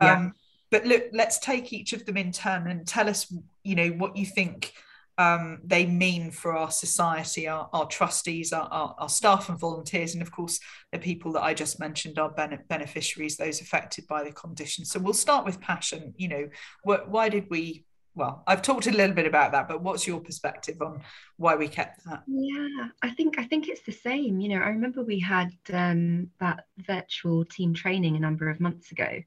yeah. 0.00 0.12
um, 0.12 0.32
but 0.74 0.84
look 0.84 1.04
let's 1.12 1.38
take 1.38 1.72
each 1.72 1.92
of 1.92 2.04
them 2.04 2.16
in 2.16 2.32
turn 2.32 2.66
and 2.66 2.84
tell 2.84 3.08
us 3.08 3.32
you 3.62 3.76
know 3.76 3.90
what 3.90 4.16
you 4.16 4.26
think 4.26 4.72
um, 5.16 5.60
they 5.62 5.86
mean 5.86 6.32
for 6.32 6.56
our 6.56 6.72
society 6.72 7.46
our, 7.46 7.70
our 7.72 7.86
trustees 7.86 8.52
our, 8.52 8.66
our, 8.72 8.96
our, 8.98 9.08
staff 9.08 9.48
and 9.48 9.56
volunteers 9.56 10.14
and 10.14 10.22
of 10.22 10.32
course 10.32 10.58
the 10.90 10.98
people 10.98 11.30
that 11.30 11.44
i 11.44 11.54
just 11.54 11.78
mentioned 11.78 12.18
are 12.18 12.34
beneficiaries 12.68 13.36
those 13.36 13.60
affected 13.60 14.04
by 14.08 14.24
the 14.24 14.32
condition. 14.32 14.84
So 14.84 14.98
we'll 14.98 15.14
start 15.14 15.44
with 15.44 15.60
passion 15.60 16.12
you 16.16 16.26
know 16.26 16.48
wh- 16.82 17.08
why 17.08 17.28
did 17.28 17.46
we 17.50 17.84
well 18.16 18.42
i've 18.48 18.62
talked 18.62 18.88
a 18.88 18.90
little 18.90 19.14
bit 19.14 19.26
about 19.26 19.52
that 19.52 19.68
but 19.68 19.80
what's 19.80 20.08
your 20.08 20.18
perspective 20.18 20.82
on 20.82 21.02
why 21.36 21.54
we 21.54 21.68
kept 21.68 22.04
that? 22.06 22.24
Yeah 22.26 22.88
i 23.00 23.10
think 23.10 23.38
i 23.38 23.44
think 23.44 23.68
it's 23.68 23.82
the 23.82 23.92
same 23.92 24.40
you 24.40 24.48
know 24.48 24.60
i 24.60 24.70
remember 24.70 25.04
we 25.04 25.20
had 25.20 25.52
um, 25.72 26.30
that 26.40 26.64
virtual 26.78 27.44
team 27.44 27.74
training 27.74 28.16
a 28.16 28.20
number 28.20 28.50
of 28.50 28.58
months 28.58 28.90
ago 28.90 29.22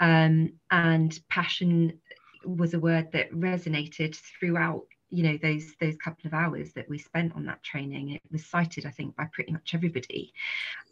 um, 0.00 0.52
and 0.70 1.18
passion 1.28 2.00
was 2.44 2.74
a 2.74 2.80
word 2.80 3.10
that 3.12 3.32
resonated 3.32 4.14
throughout 4.16 4.84
you 5.10 5.22
know 5.22 5.38
those 5.42 5.74
those 5.80 5.96
couple 5.96 6.26
of 6.26 6.34
hours 6.34 6.72
that 6.74 6.88
we 6.88 6.98
spent 6.98 7.34
on 7.34 7.46
that 7.46 7.62
training. 7.62 8.10
It 8.10 8.22
was 8.30 8.44
cited 8.44 8.84
i 8.86 8.90
think 8.90 9.16
by 9.16 9.28
pretty 9.32 9.52
much 9.52 9.74
everybody. 9.74 10.32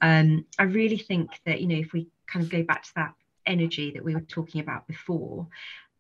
Um, 0.01 0.45
i 0.59 0.65
really 0.65 0.99
think 0.99 1.31
that 1.45 1.61
you 1.61 1.67
know 1.67 1.77
if 1.77 1.93
we 1.93 2.09
kind 2.27 2.45
of 2.45 2.51
go 2.51 2.63
back 2.63 2.83
to 2.85 2.95
that 2.97 3.15
energy 3.47 3.93
that 3.93 4.05
we 4.05 4.15
were 4.15 4.21
talking 4.23 4.61
about 4.61 4.87
before 4.87 5.47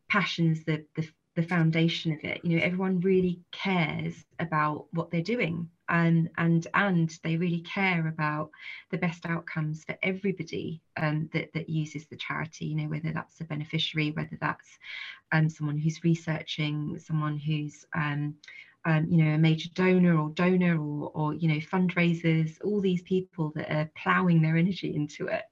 passions 0.09 0.65
the 0.65 0.85
the 0.95 1.09
the 1.37 1.43
foundation 1.43 2.13
of 2.13 2.25
it. 2.25 2.41
You 2.43 2.57
know 2.57 2.65
everyone 2.65 3.01
really 3.01 3.41
cares 3.53 4.25
about 4.41 4.87
what 4.93 5.11
they're 5.11 5.23
doing 5.23 5.69
and 5.89 6.29
and 6.37 6.67
and 6.75 7.19
they 7.23 7.37
really 7.37 7.61
care 7.61 8.09
about 8.09 8.51
the 8.91 8.99
best 8.99 9.25
outcomes 9.27 9.85
for 9.85 9.97
everybody 10.03 10.83
um, 10.97 11.29
that 11.33 11.53
that 11.55 11.69
uses 11.69 12.07
the 12.07 12.17
charity 12.17 12.67
you 12.67 12.75
know 12.75 12.89
whether 12.89 13.13
that's 13.13 13.41
a 13.41 13.45
beneficiary 13.45 14.11
whether 14.13 14.37
that's 14.41 14.79
um, 15.33 15.49
someone 15.49 15.79
who's 15.79 16.03
researching 16.03 16.99
someone 16.99 17.39
who's 17.39 17.85
um, 17.95 18.35
um, 18.87 19.07
you 19.11 19.25
know, 19.25 19.35
a 19.35 19.39
major 19.39 19.69
donor 19.75 20.17
or 20.17 20.31
donor 20.31 20.81
or, 20.81 21.11
or, 21.13 21.35
you 21.35 21.49
know, 21.49 21.57
fundraisers, 21.57 22.57
all 22.65 22.81
these 22.81 23.03
people 23.03 23.53
that 23.57 23.71
are 23.71 23.91
ploughing 24.01 24.41
their 24.41 24.57
energy 24.57 24.95
into 24.95 25.27
it. 25.27 25.43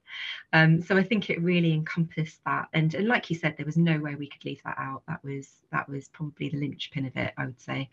Um, 0.53 0.81
so 0.81 0.95
I 0.95 1.03
think 1.03 1.29
it 1.29 1.41
really 1.41 1.73
encompassed 1.73 2.39
that. 2.45 2.69
And, 2.73 2.93
and 2.93 3.07
like 3.09 3.29
you 3.29 3.35
said, 3.35 3.55
there 3.57 3.65
was 3.65 3.75
no 3.75 3.99
way 3.99 4.15
we 4.15 4.29
could 4.29 4.45
leave 4.45 4.61
that 4.63 4.77
out. 4.79 5.03
That 5.09 5.21
was 5.23 5.49
that 5.71 5.89
was 5.89 6.07
probably 6.07 6.47
the 6.47 6.57
linchpin 6.57 7.05
of 7.05 7.17
it, 7.17 7.33
I 7.37 7.45
would 7.45 7.59
say. 7.59 7.89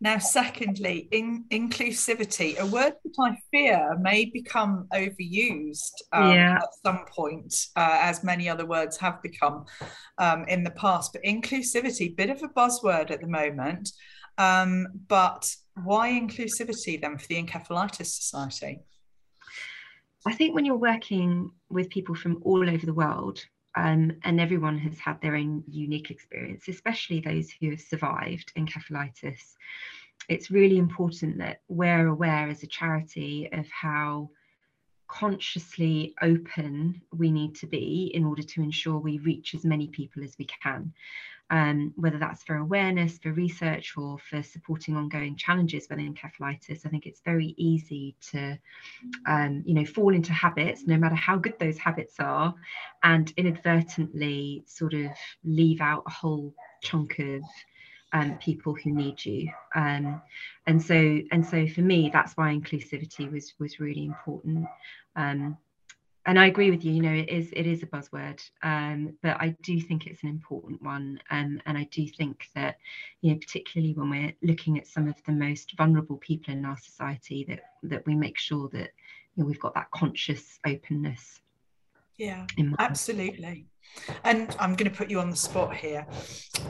Now, 0.00 0.18
secondly, 0.18 1.08
in, 1.10 1.44
inclusivity, 1.50 2.56
a 2.58 2.66
word 2.66 2.94
that 3.04 3.14
I 3.18 3.36
fear 3.50 3.98
may 4.00 4.26
become 4.26 4.86
overused 4.92 6.02
um, 6.12 6.34
yeah. 6.34 6.54
at 6.56 6.68
some 6.86 7.04
point, 7.06 7.66
uh, 7.74 7.98
as 8.00 8.22
many 8.22 8.48
other 8.48 8.64
words 8.64 8.96
have 8.98 9.20
become 9.22 9.64
um, 10.18 10.44
in 10.44 10.62
the 10.62 10.70
past. 10.70 11.12
But 11.12 11.24
inclusivity, 11.24 12.16
bit 12.16 12.30
of 12.30 12.42
a 12.44 12.48
buzzword 12.48 13.10
at 13.10 13.20
the 13.20 13.26
moment. 13.26 13.90
Um, 14.38 14.86
but 15.08 15.52
why 15.82 16.10
inclusivity 16.12 17.00
then 17.00 17.18
for 17.18 17.26
the 17.26 17.42
Encephalitis 17.42 18.06
Society? 18.06 18.80
I 20.26 20.32
think 20.32 20.54
when 20.54 20.64
you're 20.64 20.76
working 20.76 21.50
with 21.70 21.90
people 21.90 22.14
from 22.14 22.40
all 22.42 22.68
over 22.68 22.86
the 22.86 22.94
world, 22.94 23.44
um, 23.78 24.12
and 24.24 24.40
everyone 24.40 24.76
has 24.78 24.98
had 24.98 25.20
their 25.20 25.36
own 25.36 25.62
unique 25.68 26.10
experience, 26.10 26.66
especially 26.66 27.20
those 27.20 27.48
who 27.50 27.70
have 27.70 27.80
survived 27.80 28.52
encephalitis. 28.56 29.54
It's 30.28 30.50
really 30.50 30.78
important 30.78 31.38
that 31.38 31.60
we're 31.68 32.08
aware 32.08 32.48
as 32.48 32.62
a 32.64 32.66
charity 32.66 33.48
of 33.52 33.68
how 33.70 34.30
consciously 35.06 36.14
open 36.20 37.00
we 37.16 37.30
need 37.30 37.54
to 37.54 37.66
be 37.66 38.10
in 38.14 38.24
order 38.24 38.42
to 38.42 38.62
ensure 38.62 38.98
we 38.98 39.18
reach 39.18 39.54
as 39.54 39.64
many 39.64 39.86
people 39.86 40.24
as 40.24 40.36
we 40.38 40.46
can 40.46 40.92
um, 41.50 41.92
whether 41.96 42.18
that's 42.18 42.42
for 42.42 42.56
awareness, 42.56 43.18
for 43.18 43.32
research, 43.32 43.94
or 43.96 44.18
for 44.18 44.42
supporting 44.42 44.96
ongoing 44.96 45.36
challenges 45.36 45.86
within 45.88 46.14
encephalitis. 46.14 46.84
I 46.84 46.90
think 46.90 47.06
it's 47.06 47.20
very 47.24 47.54
easy 47.56 48.14
to, 48.32 48.58
um, 49.26 49.62
you 49.64 49.74
know, 49.74 49.84
fall 49.84 50.14
into 50.14 50.32
habits, 50.32 50.86
no 50.86 50.96
matter 50.96 51.14
how 51.14 51.36
good 51.36 51.58
those 51.58 51.78
habits 51.78 52.16
are, 52.18 52.54
and 53.02 53.32
inadvertently 53.36 54.64
sort 54.66 54.94
of 54.94 55.10
leave 55.44 55.80
out 55.80 56.04
a 56.06 56.10
whole 56.10 56.54
chunk 56.82 57.18
of 57.18 57.42
um, 58.12 58.38
people 58.38 58.74
who 58.74 58.92
need 58.92 59.24
you. 59.24 59.50
Um, 59.74 60.20
and 60.66 60.82
so, 60.82 61.20
and 61.30 61.44
so 61.44 61.66
for 61.66 61.80
me, 61.80 62.10
that's 62.12 62.34
why 62.36 62.54
inclusivity 62.54 63.30
was 63.30 63.54
was 63.58 63.80
really 63.80 64.04
important. 64.04 64.66
Um, 65.16 65.56
and 66.28 66.38
I 66.38 66.46
agree 66.46 66.70
with 66.70 66.84
you. 66.84 66.92
You 66.92 67.02
know, 67.02 67.12
it 67.12 67.30
is 67.30 67.50
it 67.56 67.66
is 67.66 67.82
a 67.82 67.86
buzzword, 67.86 68.38
um, 68.62 69.14
but 69.22 69.38
I 69.40 69.56
do 69.62 69.80
think 69.80 70.06
it's 70.06 70.22
an 70.22 70.28
important 70.28 70.80
one, 70.82 71.18
um, 71.30 71.60
and 71.64 71.78
I 71.78 71.88
do 71.90 72.06
think 72.06 72.48
that 72.54 72.76
you 73.22 73.32
know, 73.32 73.38
particularly 73.38 73.94
when 73.94 74.10
we're 74.10 74.34
looking 74.42 74.78
at 74.78 74.86
some 74.86 75.08
of 75.08 75.14
the 75.24 75.32
most 75.32 75.74
vulnerable 75.78 76.18
people 76.18 76.52
in 76.52 76.66
our 76.66 76.76
society, 76.76 77.46
that 77.48 77.60
that 77.84 78.06
we 78.06 78.14
make 78.14 78.38
sure 78.38 78.68
that 78.74 78.90
you 79.34 79.42
know, 79.42 79.46
we've 79.46 79.58
got 79.58 79.74
that 79.74 79.90
conscious 79.90 80.60
openness. 80.66 81.40
Yeah, 82.18 82.46
absolutely. 82.78 83.64
And 84.22 84.54
I'm 84.60 84.74
going 84.74 84.90
to 84.90 84.96
put 84.96 85.08
you 85.08 85.20
on 85.20 85.30
the 85.30 85.36
spot 85.36 85.74
here. 85.74 86.06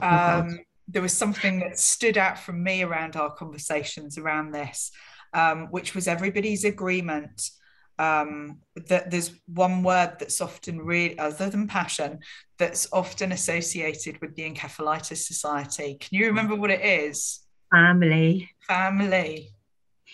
Um, 0.01 0.61
there 0.87 1.03
was 1.03 1.13
something 1.13 1.59
that 1.61 1.81
stood 1.81 2.17
out 2.17 2.39
from 2.39 2.63
me 2.63 2.85
around 2.85 3.17
our 3.17 3.35
conversations 3.35 4.19
around 4.19 4.53
this, 4.53 4.93
um, 5.35 5.67
which 5.73 5.97
was 5.97 6.07
everybody's 6.07 6.65
agreement 6.65 7.51
um, 7.99 8.59
that 8.87 9.11
there's 9.11 9.33
one 9.47 9.83
word 9.83 10.17
that's 10.19 10.41
often 10.41 10.81
really, 10.81 11.19
other 11.19 11.51
than 11.51 11.67
passion, 11.67 12.21
that's 12.59 12.89
often 12.93 13.33
associated 13.33 14.21
with 14.21 14.35
the 14.35 14.51
Encephalitis 14.51 15.19
Society. 15.19 15.97
Can 16.01 16.19
you 16.19 16.27
remember 16.27 16.55
what 16.55 16.71
it 16.71 16.85
is? 16.85 17.41
Family. 17.73 18.51
Family. 18.67 19.51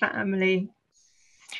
Family. 0.00 0.70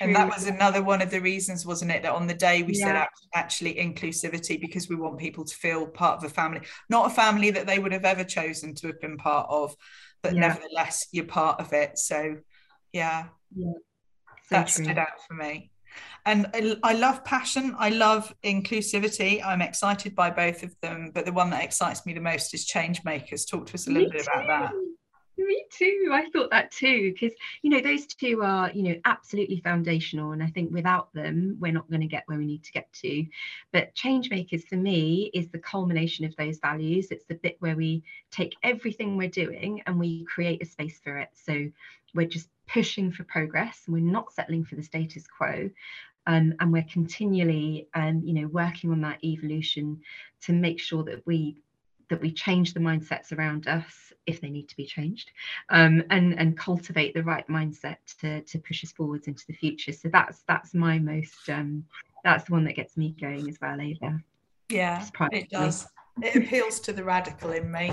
And 0.00 0.16
that 0.16 0.28
was 0.28 0.46
another 0.46 0.82
one 0.82 1.00
of 1.02 1.10
the 1.10 1.20
reasons, 1.20 1.64
wasn't 1.64 1.92
it, 1.92 2.02
that 2.02 2.12
on 2.12 2.26
the 2.26 2.34
day 2.34 2.62
we 2.62 2.74
yeah. 2.74 2.86
said 2.86 3.08
actually 3.34 3.74
inclusivity 3.74 4.60
because 4.60 4.88
we 4.88 4.96
want 4.96 5.18
people 5.18 5.44
to 5.44 5.54
feel 5.54 5.86
part 5.86 6.18
of 6.18 6.24
a 6.24 6.28
family, 6.28 6.62
not 6.90 7.06
a 7.06 7.14
family 7.14 7.50
that 7.50 7.66
they 7.66 7.78
would 7.78 7.92
have 7.92 8.04
ever 8.04 8.24
chosen 8.24 8.74
to 8.74 8.88
have 8.88 9.00
been 9.00 9.16
part 9.16 9.46
of, 9.48 9.76
but 10.22 10.34
yeah. 10.34 10.40
nevertheless, 10.40 11.06
you're 11.12 11.26
part 11.26 11.60
of 11.60 11.72
it. 11.72 11.96
So, 11.98 12.38
yeah, 12.92 13.26
yeah. 13.54 13.72
So 14.48 14.56
that 14.56 14.66
true. 14.68 14.84
stood 14.84 14.98
out 14.98 15.22
for 15.28 15.34
me. 15.34 15.70
And 16.26 16.46
I, 16.54 16.76
I 16.82 16.92
love 16.94 17.24
passion. 17.24 17.74
I 17.78 17.90
love 17.90 18.34
inclusivity. 18.42 19.44
I'm 19.44 19.60
excited 19.60 20.14
by 20.14 20.30
both 20.30 20.62
of 20.62 20.74
them, 20.80 21.10
but 21.14 21.26
the 21.26 21.32
one 21.32 21.50
that 21.50 21.62
excites 21.62 22.06
me 22.06 22.14
the 22.14 22.20
most 22.20 22.54
is 22.54 22.64
change 22.64 23.04
makers. 23.04 23.44
Talk 23.44 23.66
to 23.66 23.74
us 23.74 23.86
a 23.86 23.90
little 23.90 24.08
me 24.08 24.12
bit 24.12 24.24
too. 24.24 24.30
about 24.32 24.46
that. 24.46 24.72
Me 25.36 25.66
too. 25.70 26.10
I 26.12 26.30
thought 26.30 26.50
that 26.50 26.70
too, 26.70 27.12
because 27.12 27.36
you 27.62 27.70
know 27.70 27.80
those 27.80 28.06
two 28.06 28.42
are 28.42 28.70
you 28.70 28.82
know 28.84 29.00
absolutely 29.04 29.60
foundational, 29.60 30.30
and 30.30 30.42
I 30.42 30.46
think 30.46 30.72
without 30.72 31.12
them 31.12 31.56
we're 31.58 31.72
not 31.72 31.90
going 31.90 32.02
to 32.02 32.06
get 32.06 32.22
where 32.26 32.38
we 32.38 32.46
need 32.46 32.62
to 32.64 32.72
get 32.72 32.92
to. 33.02 33.26
But 33.72 33.94
change 33.94 34.30
makers 34.30 34.64
for 34.64 34.76
me 34.76 35.30
is 35.34 35.48
the 35.48 35.58
culmination 35.58 36.24
of 36.24 36.36
those 36.36 36.58
values. 36.58 37.08
It's 37.10 37.24
the 37.24 37.34
bit 37.34 37.56
where 37.58 37.74
we 37.74 38.04
take 38.30 38.54
everything 38.62 39.16
we're 39.16 39.28
doing 39.28 39.82
and 39.86 39.98
we 39.98 40.24
create 40.24 40.62
a 40.62 40.66
space 40.66 41.00
for 41.02 41.18
it. 41.18 41.30
So 41.34 41.68
we're 42.14 42.28
just 42.28 42.48
pushing 42.66 43.12
for 43.12 43.24
progress. 43.24 43.82
We're 43.86 44.00
not 44.00 44.32
settling 44.32 44.64
for 44.64 44.76
the 44.76 44.82
status 44.82 45.26
quo. 45.26 45.70
Um, 46.26 46.54
and 46.58 46.72
we're 46.72 46.86
continually 46.90 47.88
um, 47.94 48.22
you 48.24 48.32
know 48.32 48.48
working 48.48 48.90
on 48.90 49.02
that 49.02 49.22
evolution 49.22 50.00
to 50.42 50.52
make 50.52 50.80
sure 50.80 51.04
that 51.04 51.26
we 51.26 51.58
that 52.08 52.20
we 52.20 52.32
change 52.32 52.74
the 52.74 52.80
mindsets 52.80 53.36
around 53.36 53.66
us 53.66 54.12
if 54.26 54.40
they 54.40 54.48
need 54.48 54.68
to 54.68 54.76
be 54.76 54.86
changed 54.86 55.30
um, 55.70 56.02
and 56.10 56.38
and 56.38 56.56
cultivate 56.56 57.14
the 57.14 57.22
right 57.22 57.46
mindset 57.48 57.96
to 58.20 58.40
to 58.42 58.58
push 58.58 58.84
us 58.84 58.92
forwards 58.92 59.26
into 59.26 59.46
the 59.46 59.52
future 59.52 59.92
so 59.92 60.08
that's 60.08 60.42
that's 60.48 60.74
my 60.74 60.98
most 60.98 61.48
um, 61.50 61.84
that's 62.24 62.44
the 62.44 62.52
one 62.52 62.64
that 62.64 62.76
gets 62.76 62.96
me 62.96 63.14
going 63.20 63.48
as 63.48 63.58
well 63.60 63.80
Ava 63.80 64.18
yeah 64.70 65.04
it 65.32 65.50
does 65.50 65.86
it 66.22 66.36
appeals 66.36 66.80
to 66.80 66.92
the 66.92 67.04
radical 67.04 67.52
in 67.52 67.70
me 67.70 67.92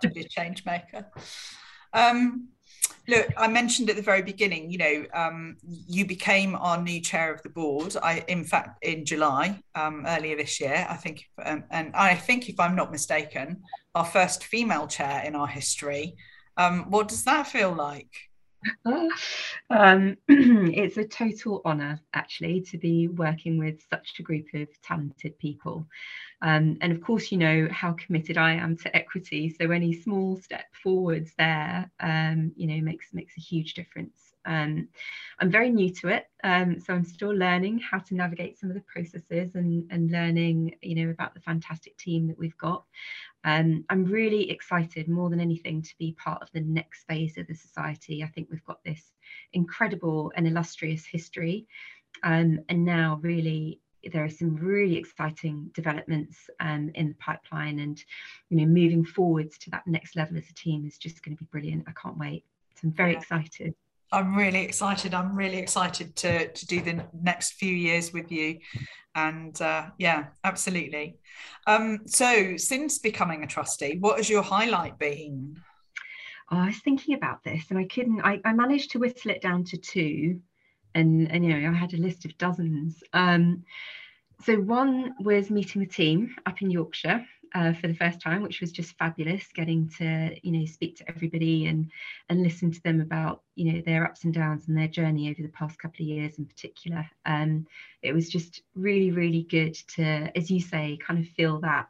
to 0.00 0.08
be 0.08 0.20
a 0.20 0.28
change 0.28 0.64
maker 0.64 1.06
um, 1.92 2.48
Look, 3.08 3.28
I 3.36 3.48
mentioned 3.48 3.90
at 3.90 3.96
the 3.96 4.02
very 4.02 4.22
beginning, 4.22 4.70
you 4.70 4.78
know, 4.78 5.04
um, 5.12 5.56
you 5.64 6.06
became 6.06 6.54
our 6.54 6.80
new 6.80 7.00
chair 7.00 7.34
of 7.34 7.42
the 7.42 7.48
board. 7.48 7.96
I, 8.00 8.24
in 8.28 8.44
fact, 8.44 8.84
in 8.84 9.04
July 9.04 9.60
um, 9.74 10.04
earlier 10.06 10.36
this 10.36 10.60
year, 10.60 10.86
I 10.88 10.94
think, 10.94 11.24
um, 11.44 11.64
and 11.70 11.92
I 11.94 12.14
think, 12.14 12.48
if 12.48 12.60
I'm 12.60 12.76
not 12.76 12.92
mistaken, 12.92 13.62
our 13.96 14.04
first 14.04 14.44
female 14.44 14.86
chair 14.86 15.22
in 15.24 15.34
our 15.34 15.48
history. 15.48 16.16
Um, 16.56 16.90
what 16.90 17.08
does 17.08 17.24
that 17.24 17.48
feel 17.48 17.72
like? 17.72 18.10
um, 19.70 20.16
it's 20.28 20.96
a 20.96 21.04
total 21.04 21.60
honour, 21.64 22.00
actually, 22.14 22.60
to 22.60 22.78
be 22.78 23.08
working 23.08 23.58
with 23.58 23.80
such 23.90 24.12
a 24.20 24.22
group 24.22 24.46
of 24.54 24.68
talented 24.82 25.38
people. 25.38 25.86
Um, 26.42 26.76
and 26.80 26.92
of 26.92 27.00
course, 27.00 27.30
you 27.30 27.38
know 27.38 27.68
how 27.70 27.92
committed 27.92 28.36
I 28.36 28.54
am 28.54 28.76
to 28.78 28.96
equity. 28.96 29.48
So 29.48 29.70
any 29.70 29.92
small 29.92 30.36
step 30.36 30.66
forwards 30.82 31.32
there, 31.38 31.90
um, 32.00 32.52
you 32.56 32.66
know, 32.66 32.82
makes 32.82 33.06
makes 33.12 33.36
a 33.38 33.40
huge 33.40 33.74
difference. 33.74 34.34
Um, 34.44 34.88
I'm 35.38 35.52
very 35.52 35.70
new 35.70 35.90
to 35.94 36.08
it, 36.08 36.26
um, 36.42 36.80
so 36.80 36.92
I'm 36.92 37.04
still 37.04 37.30
learning 37.30 37.78
how 37.78 37.98
to 38.00 38.16
navigate 38.16 38.58
some 38.58 38.70
of 38.70 38.74
the 38.74 38.82
processes 38.92 39.54
and 39.54 39.86
and 39.92 40.10
learning, 40.10 40.74
you 40.82 40.96
know, 40.96 41.10
about 41.10 41.32
the 41.34 41.40
fantastic 41.40 41.96
team 41.96 42.26
that 42.26 42.38
we've 42.38 42.58
got. 42.58 42.84
Um, 43.44 43.84
I'm 43.88 44.04
really 44.04 44.50
excited 44.50 45.08
more 45.08 45.30
than 45.30 45.40
anything 45.40 45.82
to 45.82 45.94
be 45.98 46.16
part 46.18 46.42
of 46.42 46.48
the 46.52 46.60
next 46.60 47.04
phase 47.04 47.38
of 47.38 47.46
the 47.46 47.54
society. 47.54 48.24
I 48.24 48.28
think 48.28 48.48
we've 48.50 48.64
got 48.64 48.82
this 48.84 49.12
incredible 49.52 50.32
and 50.34 50.46
illustrious 50.46 51.04
history. 51.04 51.66
Um, 52.24 52.60
and 52.68 52.84
now, 52.84 53.18
really, 53.22 53.80
there 54.10 54.24
are 54.24 54.30
some 54.30 54.56
really 54.56 54.96
exciting 54.96 55.70
developments 55.74 56.50
um, 56.60 56.90
in 56.94 57.08
the 57.08 57.14
pipeline. 57.16 57.80
And, 57.80 58.02
you 58.48 58.56
know, 58.56 58.66
moving 58.66 59.04
forwards 59.04 59.58
to 59.58 59.70
that 59.70 59.86
next 59.86 60.16
level 60.16 60.36
as 60.38 60.48
a 60.48 60.54
team 60.54 60.86
is 60.86 60.98
just 60.98 61.22
going 61.22 61.36
to 61.36 61.42
be 61.42 61.48
brilliant. 61.50 61.84
I 61.86 61.92
can't 61.92 62.18
wait. 62.18 62.44
So 62.74 62.88
I'm 62.88 62.92
very 62.92 63.12
yeah. 63.12 63.18
excited. 63.18 63.74
I'm 64.12 64.36
really 64.36 64.62
excited. 64.62 65.14
I'm 65.14 65.34
really 65.34 65.56
excited 65.56 66.14
to 66.16 66.48
to 66.48 66.66
do 66.66 66.82
the 66.82 67.04
next 67.22 67.54
few 67.54 67.74
years 67.74 68.12
with 68.12 68.30
you, 68.30 68.58
and 69.14 69.58
uh, 69.60 69.86
yeah, 69.98 70.26
absolutely. 70.44 71.16
Um, 71.66 72.00
so, 72.06 72.58
since 72.58 72.98
becoming 72.98 73.42
a 73.42 73.46
trustee, 73.46 73.96
what 73.98 74.18
has 74.18 74.28
your 74.28 74.42
highlight 74.42 74.98
been? 74.98 75.56
Oh, 76.50 76.58
I 76.58 76.66
was 76.66 76.78
thinking 76.80 77.14
about 77.14 77.42
this, 77.42 77.64
and 77.70 77.78
I 77.78 77.84
couldn't. 77.84 78.20
I, 78.20 78.38
I 78.44 78.52
managed 78.52 78.90
to 78.90 78.98
whittle 78.98 79.30
it 79.30 79.40
down 79.40 79.64
to 79.64 79.78
two, 79.78 80.40
and 80.94 81.30
and 81.30 81.44
you 81.44 81.58
know 81.58 81.70
I 81.70 81.74
had 81.74 81.94
a 81.94 81.98
list 81.98 82.24
of 82.24 82.36
dozens. 82.38 83.02
Um, 83.12 83.64
so 84.44 84.56
one 84.56 85.14
was 85.20 85.50
meeting 85.50 85.80
the 85.80 85.86
team 85.86 86.34
up 86.46 86.62
in 86.62 86.70
Yorkshire 86.70 87.24
uh, 87.54 87.72
for 87.74 87.86
the 87.86 87.94
first 87.94 88.20
time, 88.20 88.42
which 88.42 88.60
was 88.60 88.72
just 88.72 88.96
fabulous. 88.98 89.46
Getting 89.54 89.88
to 89.98 90.36
you 90.42 90.52
know 90.52 90.64
speak 90.66 90.96
to 90.96 91.08
everybody 91.08 91.66
and 91.66 91.90
and 92.28 92.42
listen 92.42 92.70
to 92.72 92.82
them 92.82 93.00
about 93.00 93.42
you 93.54 93.72
know 93.72 93.82
their 93.84 94.04
ups 94.04 94.24
and 94.24 94.34
downs 94.34 94.68
and 94.68 94.76
their 94.76 94.88
journey 94.88 95.30
over 95.30 95.42
the 95.42 95.52
past 95.52 95.78
couple 95.78 96.02
of 96.02 96.08
years 96.08 96.38
in 96.38 96.46
particular. 96.46 97.06
Um, 97.26 97.66
it 98.02 98.12
was 98.12 98.28
just 98.28 98.62
really 98.74 99.10
really 99.10 99.42
good 99.42 99.74
to, 99.94 100.36
as 100.36 100.50
you 100.50 100.60
say, 100.60 100.98
kind 101.04 101.20
of 101.20 101.28
feel 101.28 101.60
that 101.60 101.88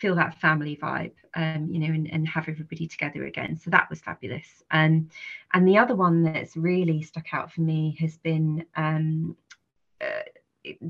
feel 0.00 0.14
that 0.14 0.40
family 0.40 0.78
vibe, 0.82 1.12
um, 1.34 1.68
you 1.70 1.78
know, 1.78 1.92
and, 1.92 2.10
and 2.10 2.26
have 2.26 2.48
everybody 2.48 2.86
together 2.86 3.26
again. 3.26 3.58
So 3.58 3.70
that 3.70 3.88
was 3.90 4.00
fabulous. 4.00 4.62
Um, 4.70 5.08
and 5.52 5.68
the 5.68 5.78
other 5.78 5.94
one 5.94 6.22
that's 6.22 6.56
really 6.56 7.02
stuck 7.02 7.32
out 7.32 7.52
for 7.52 7.60
me 7.60 7.96
has 8.00 8.16
been 8.16 8.64
um, 8.76 9.36
uh, 10.00 10.22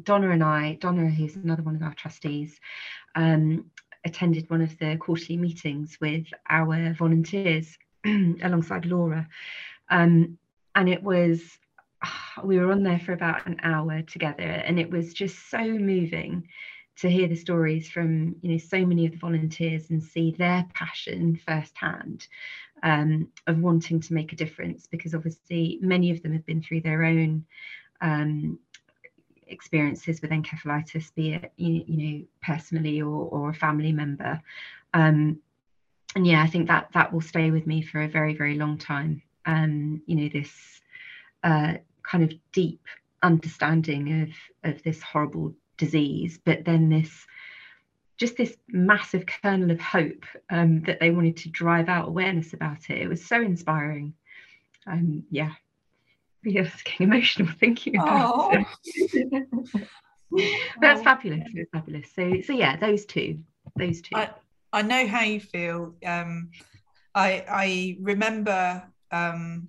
Donna 0.03 0.31
and 0.31 0.45
I, 0.45 0.75
Donna, 0.81 1.09
who's 1.09 1.37
another 1.37 1.63
one 1.63 1.77
of 1.77 1.83
our 1.83 1.95
trustees, 1.95 2.61
um, 3.17 3.67
attended 4.05 4.49
one 4.49 4.63
of 4.63 4.79
the 4.79 4.97
quarterly 4.97 5.37
meetings 5.37 5.99
with 6.01 6.27
our 6.49 6.95
volunteers 6.95 7.77
alongside 8.07 8.87
Laura. 8.87 9.29
Um, 9.91 10.39
and 10.77 10.89
it 10.89 11.03
was, 11.03 11.59
we 12.45 12.59
were 12.59 12.71
on 12.71 12.85
there 12.85 13.01
for 13.01 13.13
about 13.13 13.47
an 13.47 13.61
hour 13.63 14.03
together, 14.03 14.43
and 14.45 14.79
it 14.79 14.91
was 14.91 15.13
just 15.13 15.51
so 15.51 15.59
moving 15.65 16.47
to 17.01 17.11
hear 17.11 17.29
the 17.29 17.37
stories 17.37 17.89
from 17.89 18.37
you 18.43 18.53
know 18.53 18.59
so 18.59 18.85
many 18.85 19.07
of 19.07 19.13
the 19.13 19.19
volunteers 19.19 19.91
and 19.91 20.03
see 20.03 20.35
their 20.39 20.65
passion 20.75 21.39
firsthand 21.47 22.27
um, 22.83 23.29
of 23.47 23.59
wanting 23.61 24.01
to 24.01 24.15
make 24.15 24.33
a 24.33 24.37
difference 24.37 24.87
because 24.87 25.15
obviously 25.15 25.79
many 25.81 26.11
of 26.11 26.23
them 26.23 26.33
have 26.33 26.45
been 26.47 26.61
through 26.61 26.81
their 26.81 27.05
own 27.05 27.45
um, 28.03 28.59
experiences 29.47 30.21
with 30.21 30.31
encephalitis, 30.31 31.15
be 31.15 31.33
it 31.33 31.53
you, 31.57 31.85
know 31.89 32.25
personally 32.43 33.01
or, 33.01 33.29
or 33.29 33.51
a 33.51 33.55
family 33.55 33.93
member. 33.93 34.41
Um, 34.95 35.39
and 36.15 36.27
yeah, 36.27 36.43
I 36.43 36.47
think 36.47 36.69
that 36.69 36.89
that 36.93 37.13
will 37.13 37.21
stay 37.21 37.51
with 37.51 37.67
me 37.67 37.83
for 37.83 38.03
a 38.03 38.09
very 38.09 38.35
very 38.35 38.55
long 38.57 38.77
time. 38.77 39.23
Um, 39.47 40.03
you 40.07 40.17
know 40.17 40.29
this 40.29 40.81
uh, 41.43 41.75
kind 42.03 42.25
of 42.25 42.33
deep 42.53 42.81
understanding 43.23 44.23
of 44.23 44.31
of 44.71 44.83
this 44.83 45.03
horrible 45.03 45.55
disease, 45.81 46.39
but 46.45 46.65
then 46.65 46.89
this 46.91 47.27
just 48.19 48.37
this 48.37 48.55
massive 48.69 49.25
kernel 49.25 49.71
of 49.71 49.81
hope 49.81 50.27
um, 50.51 50.83
that 50.83 51.01
they 51.01 51.11
wanted 51.11 51.39
to 51.39 51.49
drive 51.49 51.89
out 51.89 52.07
awareness 52.07 52.53
about 52.53 52.91
it. 52.91 52.99
It 52.99 53.09
was 53.09 53.25
so 53.25 53.41
inspiring. 53.41 54.13
Um, 54.87 55.25
yeah, 55.31 55.53
yes, 56.45 56.71
getting 56.83 57.09
emotional 57.09 57.53
thinking 57.59 57.97
about 57.97 58.35
oh. 58.35 58.65
it. 58.85 59.49
That's 60.81 61.01
oh. 61.01 61.05
fabulous. 61.05 61.49
It's 61.55 61.71
fabulous. 61.73 62.07
So, 62.15 62.41
so 62.43 62.53
yeah, 62.53 62.77
those 62.77 63.07
two, 63.07 63.41
those 63.77 64.03
two. 64.03 64.15
I, 64.15 64.31
I 64.73 64.83
know 64.83 65.07
how 65.07 65.23
you 65.23 65.41
feel. 65.41 65.95
Um, 66.07 66.51
I 67.15 67.45
I 67.49 67.97
remember 68.01 68.85
um, 69.11 69.69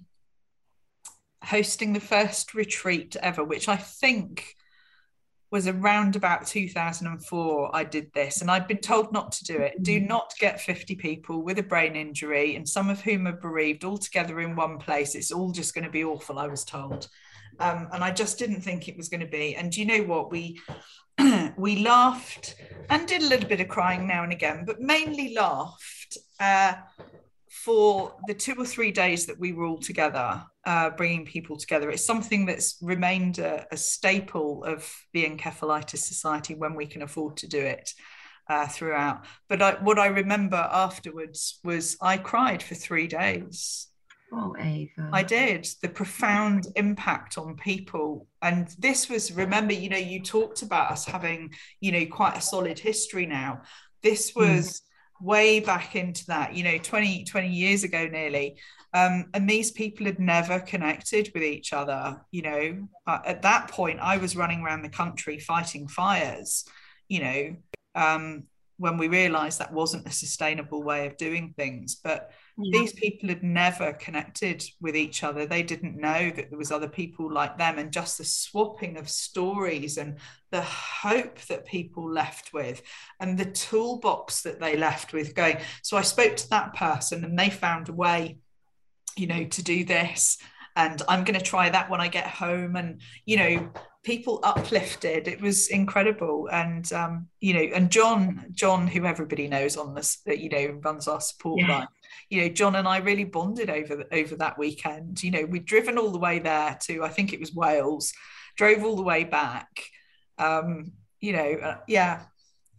hosting 1.41 1.93
the 1.93 1.99
first 1.99 2.53
retreat 2.53 3.15
ever, 3.23 3.43
which 3.43 3.67
I 3.69 3.77
think 3.77 4.55
was 5.51 5.67
around 5.67 6.15
about 6.15 6.47
2004 6.47 7.75
I 7.75 7.83
did 7.83 8.11
this 8.13 8.41
and 8.41 8.49
I'd 8.49 8.67
been 8.67 8.77
told 8.77 9.11
not 9.11 9.33
to 9.33 9.43
do 9.43 9.57
it. 9.57 9.83
Do 9.83 9.99
mm. 9.99 10.07
not 10.07 10.33
get 10.39 10.61
50 10.61 10.95
people 10.95 11.43
with 11.43 11.59
a 11.59 11.63
brain 11.63 11.97
injury 11.97 12.55
and 12.55 12.67
some 12.67 12.89
of 12.89 13.01
whom 13.01 13.27
are 13.27 13.33
bereaved 13.33 13.83
all 13.83 13.97
together 13.97 14.39
in 14.39 14.55
one 14.55 14.77
place. 14.77 15.13
It's 15.13 15.31
all 15.31 15.51
just 15.51 15.75
going 15.75 15.83
to 15.83 15.91
be 15.91 16.05
awful, 16.05 16.39
I 16.39 16.47
was 16.47 16.63
told. 16.63 17.09
Um, 17.59 17.89
and 17.91 18.01
I 18.01 18.11
just 18.11 18.39
didn't 18.39 18.61
think 18.61 18.87
it 18.87 18.95
was 18.95 19.09
going 19.09 19.19
to 19.19 19.27
be. 19.27 19.55
And 19.55 19.71
do 19.71 19.81
you 19.81 19.85
know 19.85 20.03
what? 20.03 20.31
We 20.31 20.59
we 21.57 21.83
laughed 21.83 22.55
and 22.89 23.05
did 23.05 23.21
a 23.21 23.27
little 23.27 23.47
bit 23.47 23.59
of 23.59 23.67
crying 23.67 24.07
now 24.07 24.23
and 24.23 24.31
again, 24.31 24.63
but 24.65 24.79
mainly 24.79 25.33
laughed 25.33 26.17
uh, 26.39 26.73
for 27.51 28.15
the 28.27 28.33
two 28.33 28.55
or 28.57 28.65
three 28.65 28.91
days 28.91 29.25
that 29.25 29.37
we 29.37 29.51
were 29.51 29.65
all 29.65 29.77
together, 29.77 30.41
uh, 30.65 30.89
bringing 30.91 31.25
people 31.25 31.57
together, 31.57 31.91
it's 31.91 32.05
something 32.05 32.45
that's 32.45 32.77
remained 32.81 33.39
a, 33.39 33.67
a 33.73 33.77
staple 33.77 34.63
of 34.63 34.89
the 35.11 35.25
Encephalitis 35.25 35.97
Society 35.97 36.55
when 36.55 36.75
we 36.75 36.85
can 36.85 37.01
afford 37.01 37.35
to 37.37 37.47
do 37.47 37.59
it 37.59 37.93
uh, 38.49 38.67
throughout. 38.67 39.25
But 39.49 39.61
I, 39.61 39.73
what 39.83 39.99
I 39.99 40.07
remember 40.07 40.55
afterwards 40.55 41.59
was 41.61 41.97
I 42.01 42.17
cried 42.17 42.63
for 42.63 42.75
three 42.75 43.07
days. 43.07 43.87
Oh, 44.31 44.55
Ava. 44.57 45.09
I 45.11 45.21
did. 45.21 45.67
The 45.81 45.89
profound 45.89 46.67
impact 46.77 47.37
on 47.37 47.57
people. 47.57 48.27
And 48.41 48.69
this 48.79 49.09
was, 49.09 49.33
remember, 49.33 49.73
you 49.73 49.89
know, 49.89 49.97
you 49.97 50.21
talked 50.21 50.61
about 50.61 50.89
us 50.89 51.03
having, 51.03 51.53
you 51.81 51.91
know, 51.91 52.05
quite 52.05 52.37
a 52.37 52.41
solid 52.41 52.79
history 52.79 53.25
now. 53.25 53.63
This 54.01 54.29
hmm. 54.29 54.39
was. 54.39 54.69
Mm 54.69 54.81
way 55.21 55.59
back 55.59 55.95
into 55.95 56.25
that, 56.27 56.55
you 56.55 56.63
know, 56.63 56.77
20, 56.77 57.25
20 57.25 57.47
years 57.49 57.83
ago 57.83 58.07
nearly. 58.07 58.57
Um, 58.93 59.27
and 59.33 59.49
these 59.49 59.71
people 59.71 60.05
had 60.05 60.19
never 60.19 60.59
connected 60.59 61.31
with 61.33 61.43
each 61.43 61.71
other. 61.73 62.21
You 62.31 62.41
know, 62.41 62.87
uh, 63.07 63.19
at 63.25 63.41
that 63.43 63.69
point, 63.69 63.99
I 63.99 64.17
was 64.17 64.35
running 64.35 64.61
around 64.61 64.81
the 64.81 64.89
country 64.89 65.39
fighting 65.39 65.87
fires, 65.87 66.65
you 67.07 67.21
know, 67.21 67.55
um, 67.95 68.43
when 68.77 68.97
we 68.97 69.07
realized 69.07 69.59
that 69.59 69.73
wasn't 69.73 70.07
a 70.07 70.11
sustainable 70.11 70.83
way 70.83 71.07
of 71.07 71.17
doing 71.17 71.53
things. 71.55 71.95
But 71.95 72.31
yeah. 72.57 72.79
these 72.79 72.93
people 72.93 73.29
had 73.29 73.43
never 73.43 73.93
connected 73.93 74.63
with 74.79 74.95
each 74.95 75.23
other 75.23 75.45
they 75.45 75.63
didn't 75.63 75.99
know 75.99 76.29
that 76.29 76.49
there 76.49 76.57
was 76.57 76.71
other 76.71 76.87
people 76.87 77.31
like 77.31 77.57
them 77.57 77.77
and 77.77 77.91
just 77.91 78.17
the 78.17 78.23
swapping 78.23 78.97
of 78.97 79.09
stories 79.09 79.97
and 79.97 80.17
the 80.51 80.61
hope 80.61 81.39
that 81.41 81.65
people 81.65 82.11
left 82.11 82.53
with 82.53 82.81
and 83.19 83.37
the 83.37 83.45
toolbox 83.45 84.41
that 84.41 84.59
they 84.59 84.75
left 84.75 85.13
with 85.13 85.35
going 85.35 85.57
so 85.81 85.97
i 85.97 86.01
spoke 86.01 86.35
to 86.35 86.49
that 86.49 86.73
person 86.73 87.23
and 87.23 87.37
they 87.37 87.49
found 87.49 87.89
a 87.89 87.93
way 87.93 88.37
you 89.17 89.27
know 89.27 89.43
to 89.45 89.63
do 89.63 89.83
this 89.83 90.37
and 90.75 91.01
i'm 91.07 91.23
going 91.23 91.37
to 91.37 91.45
try 91.45 91.69
that 91.69 91.89
when 91.89 92.01
i 92.01 92.07
get 92.07 92.27
home 92.27 92.75
and 92.75 93.01
you 93.25 93.37
know 93.37 93.71
people 94.03 94.39
uplifted 94.43 95.27
it 95.27 95.39
was 95.41 95.67
incredible 95.67 96.49
and 96.51 96.91
um 96.93 97.27
you 97.39 97.53
know 97.53 97.75
and 97.75 97.91
john 97.91 98.45
john 98.51 98.87
who 98.87 99.05
everybody 99.05 99.47
knows 99.47 99.77
on 99.77 99.93
this 99.93 100.21
that 100.25 100.39
you 100.39 100.49
know 100.49 100.79
runs 100.83 101.07
our 101.07 101.21
support 101.21 101.59
yeah. 101.59 101.79
line 101.79 101.87
you 102.29 102.41
know 102.41 102.49
john 102.49 102.75
and 102.75 102.87
i 102.87 102.97
really 102.97 103.23
bonded 103.23 103.69
over 103.69 104.05
over 104.11 104.35
that 104.35 104.57
weekend 104.57 105.21
you 105.23 105.31
know 105.31 105.45
we'd 105.45 105.65
driven 105.65 105.97
all 105.97 106.11
the 106.11 106.19
way 106.19 106.39
there 106.39 106.77
to 106.81 107.03
i 107.03 107.09
think 107.09 107.33
it 107.33 107.39
was 107.39 107.53
wales 107.53 108.13
drove 108.57 108.83
all 108.83 108.95
the 108.95 109.01
way 109.01 109.23
back 109.23 109.83
um 110.37 110.91
you 111.19 111.33
know 111.33 111.53
uh, 111.63 111.77
yeah 111.87 112.23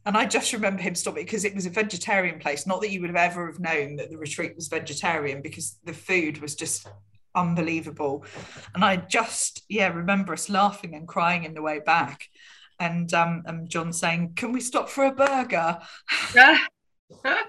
and 0.05 0.16
I 0.16 0.27
just 0.27 0.53
remember 0.53 0.83
him 0.83 0.95
stopping 0.95 1.25
because 1.25 1.45
it 1.45 1.55
was 1.55 1.66
a 1.66 1.71
vegetarian 1.71 2.40
place. 2.40 2.66
Not 2.66 2.81
that 2.81 2.90
you 2.90 3.01
would 3.01 3.11
have 3.11 3.16
ever 3.16 3.47
have 3.47 3.61
known 3.61 3.97
that 3.97 4.11
the 4.11 4.18
retreat 4.18 4.57
was 4.57 4.66
vegetarian 4.66 5.42
because 5.42 5.79
the 5.85 5.92
food 5.92 6.40
was 6.42 6.57
just 6.57 6.88
unbelievable. 7.35 8.25
And 8.75 8.85
I 8.85 8.97
just, 8.97 9.62
yeah, 9.68 9.88
remember 9.88 10.33
us 10.33 10.49
laughing 10.49 10.95
and 10.95 11.07
crying 11.07 11.45
in 11.45 11.55
the 11.55 11.62
way 11.62 11.79
back. 11.79 12.25
And 12.81 13.12
um, 13.14 13.42
and 13.47 13.68
John 13.68 13.92
saying, 13.92 14.33
"Can 14.35 14.51
we 14.51 14.61
stop 14.61 14.88
for 14.88 15.05
a 15.05 15.12
burger?" 15.12 15.79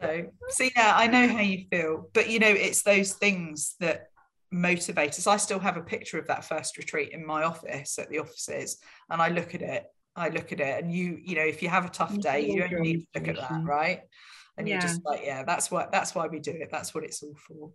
so, 0.00 0.26
so 0.48 0.64
yeah, 0.76 0.94
I 0.96 1.06
know 1.06 1.28
how 1.28 1.40
you 1.40 1.64
feel, 1.70 2.08
but 2.12 2.28
you 2.28 2.38
know, 2.38 2.48
it's 2.48 2.82
those 2.82 3.12
things 3.12 3.74
that 3.80 4.08
motivate 4.50 5.10
us. 5.10 5.26
I 5.26 5.36
still 5.36 5.58
have 5.58 5.76
a 5.76 5.82
picture 5.82 6.18
of 6.18 6.26
that 6.28 6.44
first 6.44 6.78
retreat 6.78 7.10
in 7.12 7.26
my 7.26 7.44
office 7.44 7.98
at 7.98 8.08
the 8.10 8.18
offices, 8.18 8.78
and 9.10 9.20
I 9.20 9.28
look 9.28 9.54
at 9.54 9.62
it. 9.62 9.84
I 10.16 10.30
look 10.30 10.52
at 10.52 10.60
it, 10.60 10.82
and 10.82 10.92
you, 10.92 11.18
you 11.22 11.36
know, 11.36 11.44
if 11.44 11.62
you 11.62 11.68
have 11.68 11.84
a 11.84 11.90
tough 11.90 12.18
day, 12.18 12.46
you 12.46 12.60
don't 12.60 12.80
need 12.80 13.06
to 13.14 13.20
look 13.20 13.28
at 13.28 13.36
that, 13.36 13.64
right? 13.64 14.00
And 14.56 14.66
yeah. 14.66 14.74
you're 14.74 14.82
just 14.82 15.04
like, 15.04 15.20
yeah, 15.24 15.44
that's 15.44 15.70
what 15.70 15.92
that's 15.92 16.14
why 16.14 16.26
we 16.26 16.40
do 16.40 16.50
it. 16.50 16.68
That's 16.70 16.94
what 16.94 17.04
it's 17.04 17.22
all 17.22 17.36
for 17.36 17.70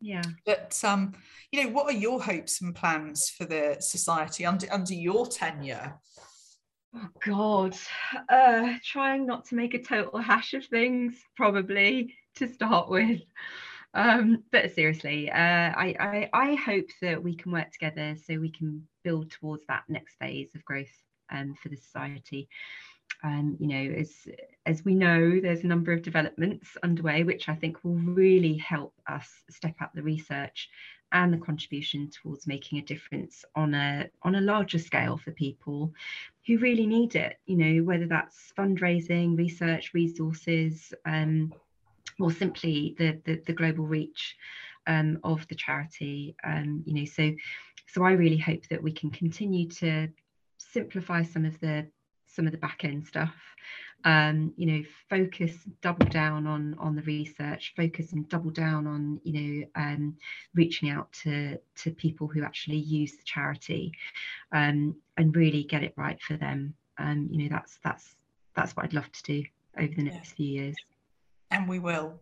yeah 0.00 0.22
but 0.46 0.78
um 0.82 1.12
you 1.52 1.62
know 1.62 1.70
what 1.70 1.86
are 1.86 1.96
your 1.96 2.22
hopes 2.22 2.62
and 2.62 2.74
plans 2.74 3.28
for 3.28 3.44
the 3.44 3.76
society 3.80 4.46
under 4.46 4.66
under 4.72 4.94
your 4.94 5.26
tenure 5.26 5.98
oh 6.94 7.08
god. 7.24 7.76
Uh 8.28 8.74
trying 8.84 9.26
not 9.26 9.44
to 9.46 9.54
make 9.54 9.74
a 9.74 9.82
total 9.82 10.18
hash 10.20 10.54
of 10.54 10.66
things 10.66 11.14
probably 11.36 12.14
to 12.36 12.48
start 12.48 12.88
with. 12.88 13.20
Um 13.94 14.44
but 14.52 14.72
seriously 14.74 15.30
uh 15.30 15.34
I, 15.34 15.96
I 15.98 16.30
i 16.32 16.54
hope 16.54 16.86
that 17.02 17.22
we 17.22 17.34
can 17.34 17.50
work 17.52 17.72
together 17.72 18.16
so 18.24 18.38
we 18.38 18.50
can 18.50 18.86
build 19.02 19.30
towards 19.32 19.66
that 19.66 19.82
next 19.88 20.14
phase 20.16 20.54
of 20.54 20.64
growth 20.64 20.94
um 21.30 21.54
for 21.62 21.68
the 21.68 21.76
society. 21.76 22.48
Um, 23.22 23.56
you 23.60 23.66
know, 23.66 23.94
as 23.98 24.26
as 24.64 24.84
we 24.84 24.94
know, 24.94 25.40
there's 25.40 25.64
a 25.64 25.66
number 25.66 25.92
of 25.92 26.02
developments 26.02 26.76
underway, 26.82 27.22
which 27.24 27.48
I 27.48 27.54
think 27.54 27.84
will 27.84 27.96
really 27.96 28.56
help 28.56 28.94
us 29.06 29.28
step 29.50 29.74
up 29.82 29.92
the 29.94 30.02
research 30.02 30.70
and 31.12 31.32
the 31.32 31.38
contribution 31.38 32.08
towards 32.10 32.46
making 32.46 32.78
a 32.78 32.82
difference 32.82 33.44
on 33.54 33.74
a 33.74 34.08
on 34.22 34.36
a 34.36 34.40
larger 34.40 34.78
scale 34.78 35.18
for 35.18 35.32
people 35.32 35.92
who 36.46 36.58
really 36.58 36.86
need 36.86 37.16
it. 37.16 37.36
You 37.46 37.56
know, 37.56 37.84
whether 37.84 38.06
that's 38.06 38.52
fundraising, 38.58 39.36
research, 39.36 39.92
resources, 39.94 40.92
um, 41.04 41.52
or 42.18 42.30
simply 42.30 42.94
the, 42.98 43.20
the 43.24 43.42
the, 43.46 43.52
global 43.52 43.86
reach 43.86 44.36
um, 44.86 45.18
of 45.24 45.46
the 45.48 45.54
charity. 45.54 46.34
Um, 46.44 46.82
you 46.86 46.94
know, 46.94 47.04
so 47.04 47.32
so 47.86 48.04
I 48.04 48.12
really 48.12 48.38
hope 48.38 48.66
that 48.68 48.82
we 48.82 48.92
can 48.92 49.10
continue 49.10 49.68
to 49.68 50.08
simplify 50.58 51.22
some 51.22 51.44
of 51.44 51.58
the 51.60 51.86
some 52.26 52.46
of 52.46 52.52
the 52.52 52.58
back 52.58 52.84
end 52.84 53.06
stuff 53.06 53.34
um, 54.04 54.52
you 54.56 54.66
know 54.66 54.82
focus 55.08 55.52
double 55.82 56.06
down 56.06 56.46
on 56.46 56.76
on 56.78 56.94
the 56.94 57.02
research 57.02 57.72
focus 57.76 58.12
and 58.12 58.28
double 58.28 58.50
down 58.50 58.86
on 58.86 59.20
you 59.24 59.32
know 59.32 59.66
um, 59.76 60.16
reaching 60.54 60.90
out 60.90 61.12
to 61.12 61.58
to 61.76 61.90
people 61.90 62.26
who 62.26 62.42
actually 62.42 62.78
use 62.78 63.12
the 63.12 63.24
charity 63.24 63.92
um, 64.52 64.94
and 65.16 65.36
really 65.36 65.64
get 65.64 65.82
it 65.82 65.94
right 65.96 66.20
for 66.22 66.36
them. 66.36 66.74
Um, 66.98 67.28
you 67.30 67.44
know 67.44 67.48
that's 67.50 67.78
that's 67.82 68.14
that's 68.54 68.76
what 68.76 68.84
i'd 68.84 68.92
love 68.92 69.10
to 69.12 69.22
do 69.22 69.44
over 69.78 69.94
the 69.94 70.02
next 70.02 70.30
yeah. 70.30 70.36
few 70.36 70.46
years. 70.46 70.76
And 71.50 71.68
we 71.68 71.78
will. 71.78 72.20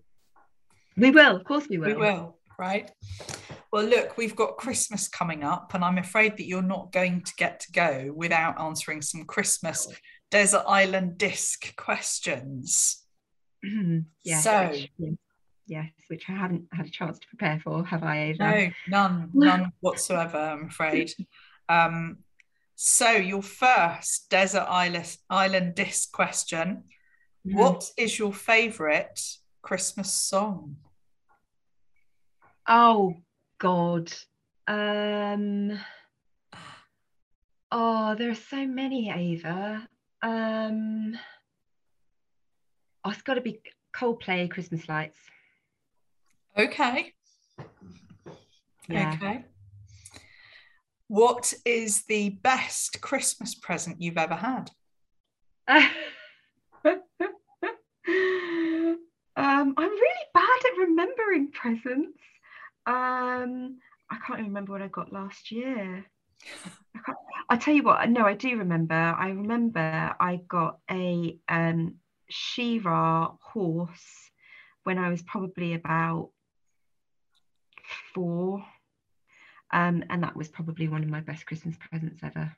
We 0.97 1.11
will 1.11 1.37
of 1.37 1.45
course 1.45 1.69
we 1.69 1.79
will 1.79 1.89
we 1.89 1.95
will. 1.95 2.37
right? 2.59 2.91
Well, 3.71 3.85
look, 3.85 4.17
we've 4.17 4.35
got 4.35 4.57
Christmas 4.57 5.09
coming 5.09 5.45
up, 5.45 5.75
and 5.75 5.85
I'm 5.85 5.99
afraid 5.99 6.39
that 6.39 6.47
you're 6.47 6.63
not 6.63 6.91
going 6.91 7.21
to 7.23 7.35
get 7.37 7.61
to 7.61 7.73
go 7.73 8.13
without 8.17 8.59
answering 8.59 9.03
some 9.03 9.25
Christmas 9.25 9.87
desert 10.31 10.65
island 10.67 11.19
disc 11.19 11.77
questions. 11.77 13.05
yeah. 14.23 14.41
So, 14.41 14.69
which, 14.71 14.91
yes, 15.67 15.91
which 16.09 16.25
I 16.29 16.33
haven't 16.33 16.67
had 16.73 16.87
a 16.87 16.91
chance 16.91 17.19
to 17.19 17.27
prepare 17.29 17.61
for, 17.61 17.85
have 17.85 18.03
I, 18.03 18.31
Ava? 18.31 18.39
No, 18.39 18.71
none, 18.89 19.31
none 19.35 19.73
whatsoever, 19.81 20.39
I'm 20.39 20.67
afraid. 20.67 21.13
Um, 21.69 22.19
so, 22.75 23.11
your 23.11 23.43
first 23.43 24.31
desert 24.31 24.67
island, 24.69 25.17
island 25.29 25.75
disc 25.75 26.13
question 26.13 26.85
mm. 27.47 27.55
What 27.55 27.91
is 27.97 28.19
your 28.19 28.33
favourite 28.33 29.21
Christmas 29.63 30.13
song? 30.13 30.77
Oh, 32.69 33.15
God. 33.59 34.13
Um, 34.67 35.81
oh, 37.73 38.15
there 38.17 38.31
are 38.31 38.35
so 38.35 38.67
many, 38.67 39.11
Ava. 39.11 39.89
Um, 40.23 41.19
oh, 43.05 43.11
it's 43.11 43.23
got 43.23 43.35
to 43.35 43.41
be 43.41 43.61
Coldplay 43.95 44.51
Christmas 44.51 44.89
Lights. 44.89 45.19
Okay. 46.57 47.13
Yeah. 48.89 49.15
Okay. 49.15 49.45
What 51.09 51.55
is 51.65 52.05
the 52.05 52.31
best 52.31 53.01
Christmas 53.01 53.55
present 53.55 54.01
you've 54.01 54.19
ever 54.19 54.35
had? 54.35 54.71
um, 55.69 55.89
I'm 59.37 59.75
really 59.77 60.27
bad 60.35 60.45
at 60.45 60.79
remembering 60.79 61.51
presents. 61.53 62.19
Um, 62.87 63.79
I 64.11 64.17
can't 64.27 64.41
even 64.41 64.47
remember 64.47 64.73
what 64.73 64.83
I 64.83 64.89
got 64.89 65.13
last 65.13 65.51
year. 65.51 66.05
I, 67.49 67.57
tell 67.57 67.75
you 67.75 67.83
what, 67.83 68.09
no, 68.11 68.25
I 68.25 68.35
do 68.35 68.59
remember. 68.59 68.95
I 68.95 69.29
remember 69.31 70.15
I 70.21 70.41
got 70.49 70.79
a 70.91 71.39
um, 71.49 71.97
She-Ra 72.29 73.33
horse 73.41 74.31
when 74.85 74.99
I 74.99 75.11
was 75.11 75.23
probably 75.23 75.75
about 75.75 76.31
four. 78.15 78.65
Um, 79.73 80.05
and 80.09 80.23
that 80.23 80.37
was 80.37 80.49
probably 80.49 80.89
one 80.89 81.03
of 81.03 81.09
my 81.09 81.21
best 81.21 81.47
Christmas 81.47 81.77
presents 81.91 82.23
ever. 82.23 82.55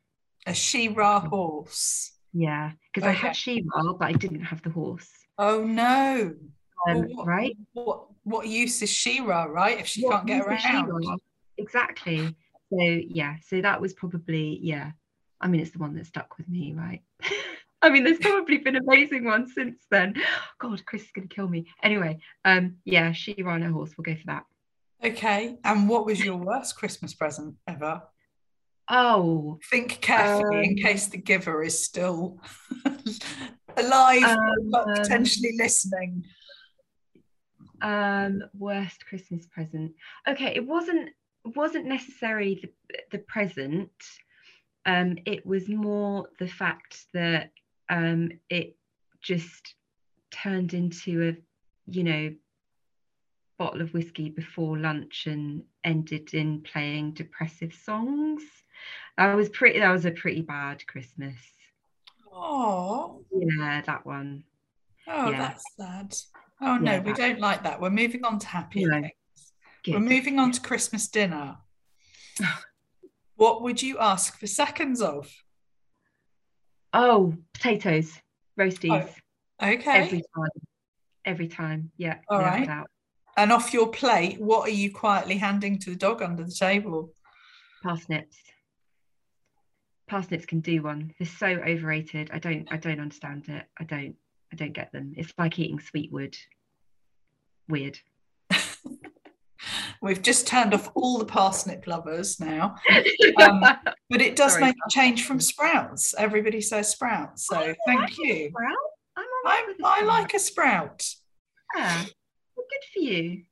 A 0.47 0.55
She-Ra 0.55 1.21
horse. 1.21 2.13
Yeah, 2.33 2.73
because 2.93 3.09
okay. 3.09 3.17
I 3.17 3.21
had 3.21 3.37
She-Ra, 3.37 3.95
but 3.95 4.07
I 4.07 4.13
didn't 4.13 4.43
have 4.43 4.63
the 4.63 4.71
horse. 4.71 5.11
Oh 5.39 5.65
no! 5.65 6.35
Um, 6.89 6.97
well, 6.97 7.05
what, 7.09 7.27
right? 7.27 7.57
What 7.73 8.05
what 8.23 8.47
use 8.47 8.81
is 8.83 8.91
She-Ra, 8.91 9.45
right? 9.45 9.81
If 9.81 9.89
she 9.89 10.05
what 10.05 10.13
can't 10.13 10.27
get 10.27 10.47
around. 10.47 11.21
Exactly. 11.59 12.37
So 12.73 12.81
yeah, 12.81 13.37
so 13.47 13.61
that 13.61 13.81
was 13.81 13.93
probably 13.95 14.59
yeah. 14.63 14.93
I 15.41 15.49
mean, 15.49 15.61
it's 15.61 15.71
the 15.71 15.79
one 15.79 15.95
that 15.95 16.07
stuck 16.07 16.37
with 16.37 16.49
me, 16.49 16.75
right? 16.77 17.03
I 17.83 17.89
mean, 17.89 18.05
there's 18.05 18.19
probably 18.19 18.59
been 18.59 18.77
amazing 18.77 19.25
ones 19.25 19.53
since 19.55 19.79
then. 19.91 20.15
God, 20.59 20.85
Chris 20.85 21.05
is 21.05 21.11
going 21.13 21.27
to 21.29 21.35
kill 21.35 21.49
me. 21.49 21.67
Anyway, 21.83 22.19
um, 22.45 22.77
yeah, 22.85 23.13
she 23.13 23.35
ran 23.43 23.63
a 23.63 23.73
horse. 23.73 23.93
We'll 23.97 24.15
go 24.15 24.21
for 24.21 24.27
that. 24.27 24.45
Okay. 25.03 25.57
And 25.65 25.89
what 25.89 26.05
was 26.05 26.23
your 26.23 26.37
worst 26.37 26.77
Christmas 26.77 27.15
present 27.15 27.55
ever? 27.67 28.03
Oh, 28.91 29.59
Think 29.71 29.93
carefully 30.03 30.59
Um, 30.59 30.65
in 30.65 30.77
case 30.77 31.07
the 31.09 31.17
giver 31.17 31.63
is 31.63 31.83
still 31.83 32.39
alive 33.79 34.25
Um, 34.25 34.71
but 34.71 34.85
potentially 34.97 35.55
listening. 35.57 36.25
um, 37.81 38.43
worst 38.53 39.07
Christmas 39.07 39.47
present. 39.47 39.93
Okay, 40.29 40.53
it 40.55 40.67
wasn't 40.67 41.11
wasn't 41.45 41.87
necessarily 41.87 42.61
the 42.63 42.99
the 43.13 43.19
present. 43.19 43.91
Um, 44.87 45.19
it 45.27 45.45
was 45.45 45.69
more 45.69 46.29
the 46.39 46.49
fact 46.49 47.07
that 47.13 47.53
um, 47.89 48.31
it 48.49 48.77
just 49.21 49.75
turned 50.31 50.73
into 50.73 51.29
a, 51.29 51.37
you 51.91 52.03
know, 52.05 52.35
bottle 53.59 53.83
of 53.83 53.93
whiskey 53.93 54.31
before 54.31 54.79
lunch 54.79 55.27
and 55.27 55.63
ended 55.85 56.33
in 56.33 56.63
playing 56.63 57.13
depressive 57.13 57.75
songs. 57.75 58.43
That 59.19 59.35
was 59.35 59.49
pretty. 59.51 59.81
That 59.81 59.93
was 59.93 60.07
a 60.07 60.11
pretty 60.13 60.41
bad 60.43 60.87
Christmas. 60.87 61.37
Oh, 62.33 63.23
Yeah, 63.33 63.83
that 63.83 64.07
one. 64.07 64.45
oh, 65.07 65.31
Yeah. 65.31 65.39
that's 65.39 65.65
sad. 65.77 66.15
Oh 66.63 66.77
no, 66.77 66.93
Yeah, 66.93 67.01
we 67.01 67.13
don't 67.13 67.41
like 67.41 67.63
that. 67.65 67.81
We're 67.81 67.91
moving 67.91 68.25
on 68.25 68.39
to 68.39 68.47
No. 68.75 69.03
Good. 69.85 69.95
We're 69.95 70.01
moving 70.01 70.39
on 70.39 70.53
to 70.53 70.61
Christmas 70.61 71.09
dinner. 71.09 71.57
what 73.37 73.63
would 73.63 73.83
you 73.83 73.99
ask 73.99 74.39
for 74.39 74.47
seconds 74.47 75.01
of? 75.01 75.33
Oh, 76.93 77.35
potatoes, 77.55 78.19
roasties. 78.59 79.09
Oh, 79.61 79.69
okay. 79.69 80.03
Every 80.03 80.23
time. 80.35 80.49
Every 81.25 81.49
time. 81.49 81.91
Yeah. 81.97 82.19
All 82.29 82.39
right. 82.39 82.45
without 82.45 82.57
a 82.57 82.59
right. 82.59 82.67
doubt. 82.67 82.91
And 83.37 83.53
off 83.53 83.73
your 83.73 83.89
plate, 83.89 84.41
what 84.41 84.69
are 84.69 84.73
you 84.73 84.93
quietly 84.93 85.37
handing 85.37 85.79
to 85.81 85.91
the 85.91 85.97
dog 85.97 86.21
under 86.21 86.45
the 86.45 86.53
table? 86.53 87.13
Parsnips. 87.83 88.37
Parsnips 90.09 90.47
can 90.47 90.61
do 90.61 90.83
one. 90.83 91.15
They're 91.19 91.29
so 91.29 91.47
overrated. 91.47 92.31
I 92.33 92.39
don't 92.39 92.69
I 92.71 92.77
don't 92.77 93.01
understand 93.01 93.49
it. 93.49 93.65
I 93.79 93.85
don't 93.85 94.17
I 94.53 94.57
don't 94.57 94.73
get 94.73 94.93
them. 94.93 95.15
It's 95.17 95.33
like 95.39 95.59
eating 95.59 95.81
sweet 95.81 96.11
wood. 96.13 96.37
Weird. 97.69 97.99
We've 100.03 100.23
just 100.23 100.47
turned 100.47 100.73
off 100.73 100.91
all 100.95 101.19
the 101.19 101.27
parsnip 101.27 101.87
lovers 101.87 102.41
now, 102.41 102.77
Um, 103.41 103.61
but 104.09 104.23
it 104.23 104.35
does 104.35 104.53
Sorry. 104.53 104.65
make 104.65 104.77
a 104.87 104.91
change 104.91 105.25
from 105.25 105.41
sprouts. 105.41 106.15
Everybody 106.17 106.61
says 106.63 106.89
sprouts, 106.89 107.47
so 107.47 107.57
I 107.57 107.77
thank 107.87 108.01
like 108.01 108.19
you. 108.19 108.49
Sprout. 108.49 108.77
I'm 109.17 109.25
I, 109.47 109.75
I 109.85 110.05
like 110.05 110.33
a 110.35 110.39
sprout. 110.39 111.07
Yeah. 111.77 112.05
Well, 112.57 112.67
good 112.71 112.85
for 112.95 113.01
you. 113.01 113.43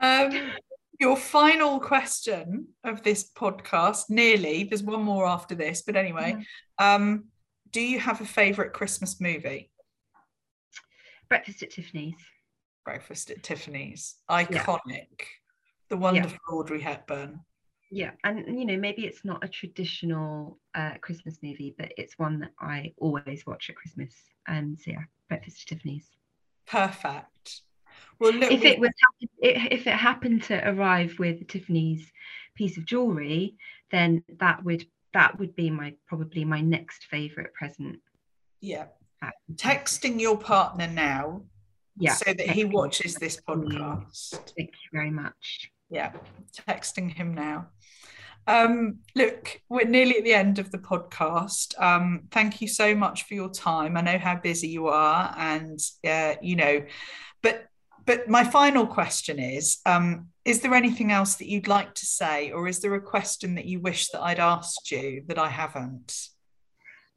Um, 0.00 0.50
your 0.98 1.16
final 1.16 1.78
question 1.80 2.68
of 2.84 3.02
this 3.02 3.30
podcast, 3.30 4.10
nearly. 4.10 4.64
There's 4.64 4.82
one 4.82 5.02
more 5.02 5.26
after 5.26 5.54
this, 5.54 5.82
but 5.82 5.96
anyway. 5.96 6.44
Um, 6.78 7.26
do 7.70 7.80
you 7.80 8.00
have 8.00 8.20
a 8.20 8.26
favourite 8.26 8.72
Christmas 8.72 9.20
movie? 9.20 9.70
Breakfast 11.28 11.62
at 11.62 11.70
Tiffany's. 11.70 12.16
Breakfast 12.90 13.30
at 13.30 13.44
Tiffany's, 13.44 14.16
iconic. 14.28 15.22
The 15.90 15.96
wonderful 15.96 16.38
Audrey 16.50 16.80
Hepburn. 16.80 17.38
Yeah, 17.88 18.10
and 18.24 18.58
you 18.58 18.64
know, 18.64 18.76
maybe 18.76 19.06
it's 19.06 19.24
not 19.24 19.44
a 19.44 19.48
traditional 19.48 20.58
uh, 20.74 20.94
Christmas 21.00 21.38
movie, 21.40 21.72
but 21.78 21.92
it's 21.96 22.18
one 22.18 22.40
that 22.40 22.50
I 22.58 22.92
always 22.98 23.44
watch 23.46 23.70
at 23.70 23.76
Christmas. 23.76 24.12
Um, 24.48 24.76
so 24.76 24.90
yeah, 24.90 25.04
Breakfast 25.28 25.62
at 25.62 25.76
Tiffany's. 25.76 26.08
Perfect. 26.66 27.60
Well, 28.18 28.32
look, 28.32 28.50
if 28.50 28.64
it 28.64 28.80
was 28.80 28.90
if 29.38 29.86
it 29.86 29.94
happened 29.94 30.42
to 30.44 30.68
arrive 30.68 31.14
with 31.20 31.46
Tiffany's 31.46 32.10
piece 32.56 32.76
of 32.76 32.86
jewelry, 32.86 33.54
then 33.92 34.24
that 34.40 34.64
would 34.64 34.84
that 35.14 35.38
would 35.38 35.54
be 35.54 35.70
my 35.70 35.94
probably 36.08 36.44
my 36.44 36.60
next 36.60 37.04
favorite 37.04 37.54
present. 37.54 38.00
yeah, 38.60 38.86
texting 39.54 40.20
your 40.20 40.36
partner 40.36 40.88
now 40.88 41.42
Yeah, 41.96 42.14
so 42.14 42.32
that 42.32 42.50
he 42.50 42.64
watches 42.64 43.14
this 43.14 43.40
podcast. 43.40 44.52
Thank 44.56 44.70
you 44.70 44.90
very 44.92 45.10
much. 45.10 45.70
Yeah, 45.90 46.12
texting 46.68 47.12
him 47.12 47.34
now. 47.34 47.68
Um, 48.46 48.98
look, 49.14 49.60
we're 49.68 49.86
nearly 49.86 50.18
at 50.18 50.24
the 50.24 50.34
end 50.34 50.58
of 50.58 50.70
the 50.70 50.78
podcast. 50.78 51.80
Um, 51.80 52.22
thank 52.30 52.60
you 52.60 52.68
so 52.68 52.94
much 52.94 53.24
for 53.24 53.34
your 53.34 53.50
time. 53.50 53.96
I 53.96 54.00
know 54.00 54.18
how 54.18 54.36
busy 54.36 54.68
you 54.68 54.88
are, 54.88 55.34
and 55.36 55.78
uh, 56.06 56.34
you 56.40 56.56
know, 56.56 56.84
but 57.42 57.66
but 58.06 58.28
my 58.28 58.44
final 58.44 58.86
question 58.86 59.38
is: 59.38 59.78
um, 59.86 60.28
Is 60.44 60.60
there 60.60 60.74
anything 60.74 61.12
else 61.12 61.36
that 61.36 61.48
you'd 61.48 61.68
like 61.68 61.94
to 61.94 62.06
say, 62.06 62.50
or 62.50 62.66
is 62.66 62.80
there 62.80 62.94
a 62.94 63.00
question 63.00 63.54
that 63.56 63.66
you 63.66 63.80
wish 63.80 64.08
that 64.08 64.22
I'd 64.22 64.40
asked 64.40 64.90
you 64.90 65.22
that 65.28 65.38
I 65.38 65.48
haven't? 65.48 66.28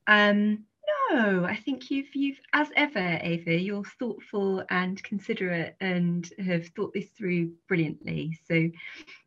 Um, 0.08 0.66
no, 1.12 1.46
I 1.46 1.56
think 1.56 1.90
you've 1.92 2.14
you've 2.16 2.40
as 2.54 2.70
ever, 2.76 3.20
Ava, 3.22 3.54
you're 3.54 3.84
thoughtful 4.00 4.64
and 4.70 5.02
considerate 5.04 5.76
and 5.80 6.28
have 6.40 6.68
thought 6.70 6.94
this 6.94 7.08
through 7.18 7.52
brilliantly. 7.68 8.38
So 8.48 8.70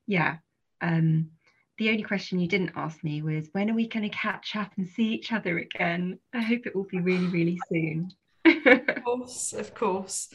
yeah. 0.07 0.37
Um 0.81 1.31
the 1.79 1.91
only 1.91 2.03
question 2.03 2.41
you 2.41 2.49
didn't 2.49 2.73
ask 2.75 3.05
me 3.05 3.21
was 3.23 3.49
when 3.53 3.71
are 3.71 3.75
we 3.75 3.87
going 3.87 4.09
to 4.09 4.17
catch 4.17 4.57
up 4.57 4.73
and 4.79 4.89
see 4.89 5.09
each 5.13 5.31
other 5.31 5.59
again? 5.59 6.19
I 6.35 6.41
hope 6.41 6.67
it 6.67 6.75
will 6.75 6.85
be 6.91 7.01
really, 7.01 7.27
really 7.27 7.59
soon. 7.69 8.11
Of 8.47 9.05
course, 9.05 9.53
of 9.53 9.75
course. 9.75 10.31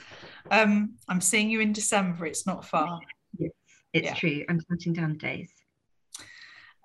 Um, 0.51 0.95
I'm 1.09 1.19
seeing 1.21 1.49
you 1.49 1.59
in 1.59 1.73
December. 1.73 2.27
It's 2.27 2.45
not 2.45 2.63
far. 2.65 2.99
yes, 3.39 3.49
it's 3.91 4.05
Yeah. 4.05 4.13
true. 4.13 4.45
I'm 4.49 4.59
counting 4.69 4.93
down 4.93 5.13
the 5.13 5.17
days. 5.17 5.51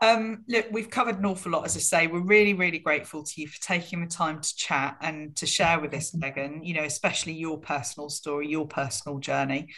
Um, 0.02 0.44
look, 0.46 0.66
we've 0.70 0.90
covered 0.90 1.18
an 1.18 1.24
awful 1.24 1.52
lot, 1.52 1.64
as 1.64 1.76
I 1.76 1.80
say. 1.80 2.06
We're 2.06 2.20
really, 2.20 2.52
really 2.52 2.78
grateful 2.78 3.22
to 3.22 3.40
you 3.40 3.48
for 3.48 3.60
taking 3.62 4.02
the 4.02 4.06
time 4.06 4.40
to 4.40 4.56
chat 4.56 4.98
and 5.00 5.34
to 5.36 5.46
share 5.46 5.80
with 5.80 5.94
us, 5.94 6.10
Gagun, 6.10 6.64
you 6.64 6.74
know, 6.74 6.84
especially 6.84 7.32
your 7.32 7.58
personal 7.58 8.10
story, 8.10 8.48
your 8.48 8.66
personal 8.66 9.18
journey. 9.18 9.68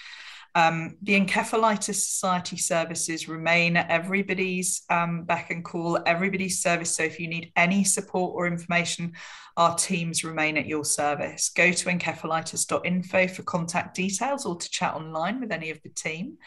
Um, 0.59 0.97
the 1.03 1.12
Encephalitis 1.12 1.94
Society 1.94 2.57
services 2.57 3.29
remain 3.29 3.77
at 3.77 3.88
everybody's 3.88 4.83
um, 4.90 5.23
beck 5.23 5.53
and 5.53 5.64
call, 5.64 6.01
everybody's 6.05 6.61
service. 6.61 6.97
So 6.97 7.05
if 7.05 7.21
you 7.21 7.29
need 7.29 7.53
any 7.55 7.85
support 7.85 8.33
or 8.35 8.49
information, 8.49 9.12
our 9.57 9.77
teams 9.77 10.25
remain 10.25 10.57
at 10.57 10.66
your 10.66 10.85
service. 10.85 11.51
Go 11.51 11.71
to 11.71 11.88
encephalitis.info 11.88 13.29
for 13.29 13.42
contact 13.44 13.94
details 13.94 14.47
or 14.47 14.57
to 14.57 14.68
chat 14.68 14.94
online 14.94 15.38
with 15.38 15.53
any 15.53 15.71
of 15.71 15.81
the 15.85 15.90
team. 15.90 16.38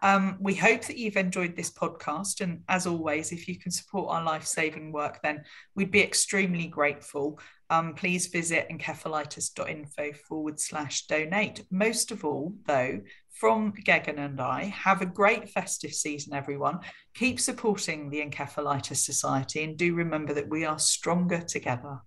Um, 0.00 0.36
we 0.38 0.54
hope 0.54 0.82
that 0.82 0.98
you've 0.98 1.16
enjoyed 1.16 1.56
this 1.56 1.72
podcast. 1.72 2.42
And 2.42 2.62
as 2.68 2.86
always, 2.86 3.32
if 3.32 3.48
you 3.48 3.58
can 3.58 3.72
support 3.72 4.14
our 4.14 4.22
life 4.22 4.44
saving 4.44 4.92
work, 4.92 5.18
then 5.24 5.42
we'd 5.74 5.90
be 5.90 6.04
extremely 6.04 6.68
grateful. 6.68 7.40
Um, 7.68 7.94
please 7.94 8.28
visit 8.28 8.68
encephalitis.info 8.70 10.12
forward 10.28 10.60
slash 10.60 11.06
donate. 11.06 11.64
Most 11.70 12.12
of 12.12 12.24
all, 12.24 12.54
though, 12.66 13.00
from 13.38 13.72
Gagun 13.72 14.18
and 14.18 14.40
I, 14.40 14.64
have 14.64 15.02
a 15.02 15.06
great 15.06 15.48
festive 15.48 15.92
season, 15.92 16.32
everyone. 16.32 16.80
Keep 17.14 17.38
supporting 17.38 18.08
the 18.08 18.22
Encephalitis 18.22 18.96
Society 18.96 19.62
and 19.62 19.76
do 19.76 19.94
remember 19.94 20.32
that 20.32 20.48
we 20.48 20.64
are 20.64 20.78
stronger 20.78 21.42
together. 21.42 22.00